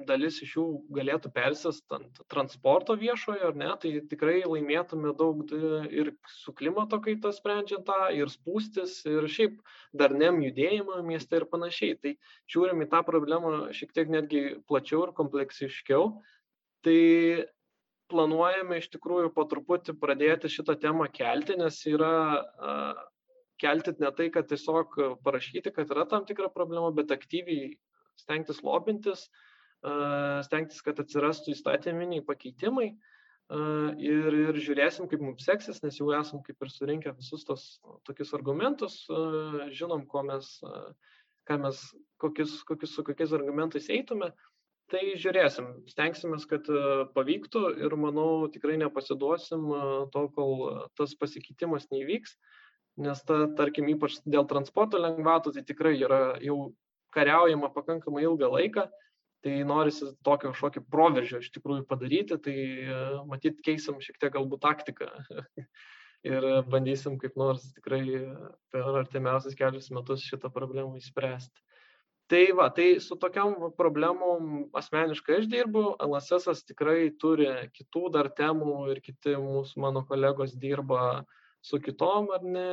dalis 0.08 0.40
iš 0.46 0.56
jų 0.58 0.66
galėtų 0.96 1.34
persėsti 1.36 1.98
ant 2.00 2.24
transporto 2.32 2.96
viešojo, 3.00 3.52
ar 3.52 3.60
ne, 3.60 3.72
tai 3.82 3.94
tikrai 4.12 4.40
laimėtume 4.48 5.12
daug 5.20 5.44
ir 5.92 6.14
su 6.32 6.56
klimato 6.56 7.02
kaita 7.04 7.34
sprendžiant 7.36 7.88
tą, 7.90 8.00
ir 8.16 8.32
spūstis, 8.32 9.02
ir 9.10 9.28
šiaip 9.28 9.60
darniam 9.92 10.40
judėjimą 10.44 11.02
mieste 11.08 11.42
ir 11.42 11.50
panašiai. 11.52 12.00
Tai 12.00 12.16
žiūrim 12.56 12.86
į 12.86 12.92
tą 12.94 13.04
problemą 13.08 13.74
šiek 13.76 13.92
tiek 13.96 14.12
netgi 14.12 14.46
plačiau 14.70 15.04
ir 15.08 15.18
kompleksiškiau 15.18 16.14
tai 16.86 17.00
planuojame 18.12 18.78
iš 18.82 18.90
tikrųjų 18.94 19.32
po 19.34 19.46
truputį 19.50 19.96
pradėti 20.00 20.52
šitą 20.52 20.76
temą 20.82 21.08
kelti, 21.14 21.56
nes 21.60 21.80
yra 21.90 22.14
kelti 23.62 23.96
ne 24.02 24.12
tai, 24.18 24.30
kad 24.34 24.50
tiesiog 24.50 25.00
parašyti, 25.26 25.72
kad 25.74 25.92
yra 25.94 26.06
tam 26.10 26.28
tikra 26.28 26.50
problema, 26.54 26.92
bet 26.96 27.14
aktyviai 27.16 27.74
stengtis 28.20 28.62
lobintis, 28.66 29.28
stengtis, 30.46 30.84
kad 30.86 31.00
atsirastų 31.04 31.54
įstatyminiai 31.56 32.24
pakeitimai 32.28 32.92
ir, 32.92 34.38
ir 34.46 34.62
žiūrėsim, 34.66 35.10
kaip 35.12 35.24
mums 35.24 35.48
seksis, 35.48 35.82
nes 35.84 36.00
jau 36.00 36.12
esam 36.16 36.44
kaip 36.46 36.62
ir 36.64 36.72
surinkę 36.72 37.14
visus 37.18 37.44
tos 37.48 37.66
tokius 38.08 38.34
argumentus, 38.38 39.04
žinom, 39.76 40.06
ko 40.10 40.24
mes, 40.30 40.56
mes, 41.50 41.84
kokius, 42.24 42.62
kokius, 42.68 42.96
su 42.96 43.06
kokiais 43.06 43.36
argumentais 43.36 43.90
eitume 43.92 44.32
tai 44.92 45.04
žiūrėsim. 45.20 45.70
Stengsimės 45.92 46.48
kad 46.50 46.68
e, 46.70 47.06
pavyktų 47.16 47.64
ir 47.86 47.96
manau 48.00 48.50
tikrai 48.54 48.76
nepasiduosim 48.82 49.70
e, 49.70 49.86
tol 50.16 50.30
kol 50.36 50.54
tas 51.00 51.16
pasikeitimas 51.20 51.88
neįvyks 51.94 52.36
nes 53.02 53.24
ta 53.26 53.46
tarkim 53.58 53.90
ypač 53.94 54.20
dėl 54.26 54.46
transporto 54.50 55.00
lengvatų 55.02 55.56
tai 55.56 55.64
tikrai 55.66 55.96
yra 55.98 56.36
jau 56.44 56.74
kariaujama 57.16 57.72
pakankamai 57.74 58.26
ilgą 58.26 58.52
laiką 58.54 58.86
tai 59.44 59.56
norisi 59.68 60.14
tokio 60.24 60.54
kažkokį 60.54 60.86
proveržio 60.92 61.42
iš 61.44 61.50
tikrųjų 61.58 61.88
padaryti 61.90 62.38
tai 62.46 62.56
e, 62.86 63.02
matyt 63.30 63.60
keisim 63.66 64.00
šiek 64.04 64.20
tiek 64.22 64.36
galbūt 64.38 64.62
taktiką 64.64 65.10
ir 66.34 66.48
bandysim 66.70 67.18
kaip 67.22 67.36
nors 67.40 67.66
tikrai 67.80 68.04
per 68.72 69.02
artimiausius 69.02 69.58
kelius 69.60 69.90
metus 69.96 70.24
šitą 70.30 70.54
problemą 70.54 70.96
išspręsti 71.02 71.66
tai 72.32 72.44
va 72.56 72.70
tai 72.70 73.00
su 73.04 73.18
tokiom 73.20 73.74
problemom 73.78 74.70
asmeniškai 74.80 75.42
aš 75.42 75.50
dirbu 75.52 75.84
lss 76.08 76.64
tikrai 76.70 77.12
turi 77.20 77.50
kitų 77.76 78.10
dar 78.16 78.32
temų 78.38 78.78
ir 78.94 79.02
kiti 79.04 79.36
mūsų 79.40 79.84
mano 79.84 80.06
kolegos 80.08 80.56
dirba 80.56 81.26
su 81.64 81.80
kitom 81.80 82.32
ar 82.36 82.44
ne 82.44 82.68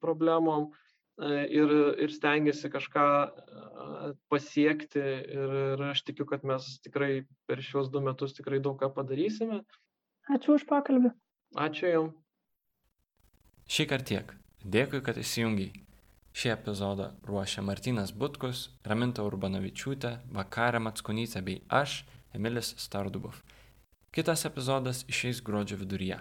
problemom 0.00 0.70
e, 0.70 1.46
ir, 1.60 1.72
ir 2.04 2.12
stengiasi 2.12 2.70
kažką 2.72 3.08
pasiekti 4.32 5.02
ir, 5.02 5.54
ir 5.74 5.84
aš 5.90 6.04
tikiu, 6.08 6.26
kad 6.28 6.44
mes 6.44 6.66
tikrai 6.84 7.24
per 7.48 7.62
šios 7.64 7.90
du 7.92 8.02
metus 8.04 8.36
tikrai 8.36 8.60
daug 8.62 8.80
ką 8.80 8.92
padarysime. 8.96 9.62
Ačiū 10.30 10.56
už 10.58 10.66
pokalbį. 10.70 11.12
Ačiū 11.58 11.92
Jums. 11.92 12.16
Šį 13.70 13.86
kartą 13.90 14.08
tiek. 14.10 14.32
Dėkui, 14.66 15.00
kad 15.06 15.18
įsijungiai. 15.20 15.70
Šį 16.40 16.54
epizodą 16.54 17.10
ruošia 17.28 17.60
Martinas 17.60 18.14
Butkus, 18.16 18.70
Raminta 18.88 19.20
Urbanavičiūtė, 19.28 20.24
Vakarė 20.32 20.80
Matskonytė 20.80 21.42
bei 21.44 21.58
aš, 21.68 21.98
Emilis 22.32 22.70
Stardubov. 22.80 23.42
Kitas 24.08 24.46
epizodas 24.48 25.04
išeis 25.12 25.42
gruodžio 25.44 25.76
viduryje. 25.82 26.16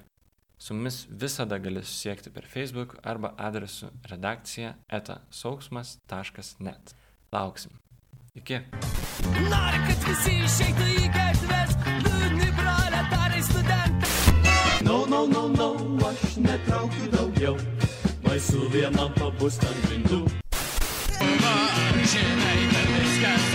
Su 0.59 0.75
mumis 0.75 1.07
visada 1.23 1.55
gali 1.63 1.85
susiekti 1.87 2.33
per 2.35 2.43
Facebook 2.51 2.97
arba 3.07 3.31
adresu 3.37 3.87
redakcija 4.11 4.73
etasauksmas.net. 4.99 6.91
Lauksim. 7.31 7.71
Iki. 8.35 8.59
Nori, 9.47 9.79
kad 9.87 10.03
visi 10.09 10.35
išeitų 10.49 10.89
į 10.97 11.13
gatves, 11.15 11.71
liūdni 12.03 12.49
proletarai 12.59 13.39
studentai. 13.53 14.11
No, 14.83 15.05
no, 15.07 15.23
no, 15.31 15.47
no, 15.55 15.69
aš 16.11 16.35
netraukiu 16.43 17.07
daugiau, 17.15 17.55
baisu 18.29 18.67
vienam 18.69 19.09
pabust 19.17 19.63
ant 19.65 19.85
grindų. 19.87 20.19
Žinai, 22.09 22.59
kad 22.73 22.91
viskas 22.93 23.47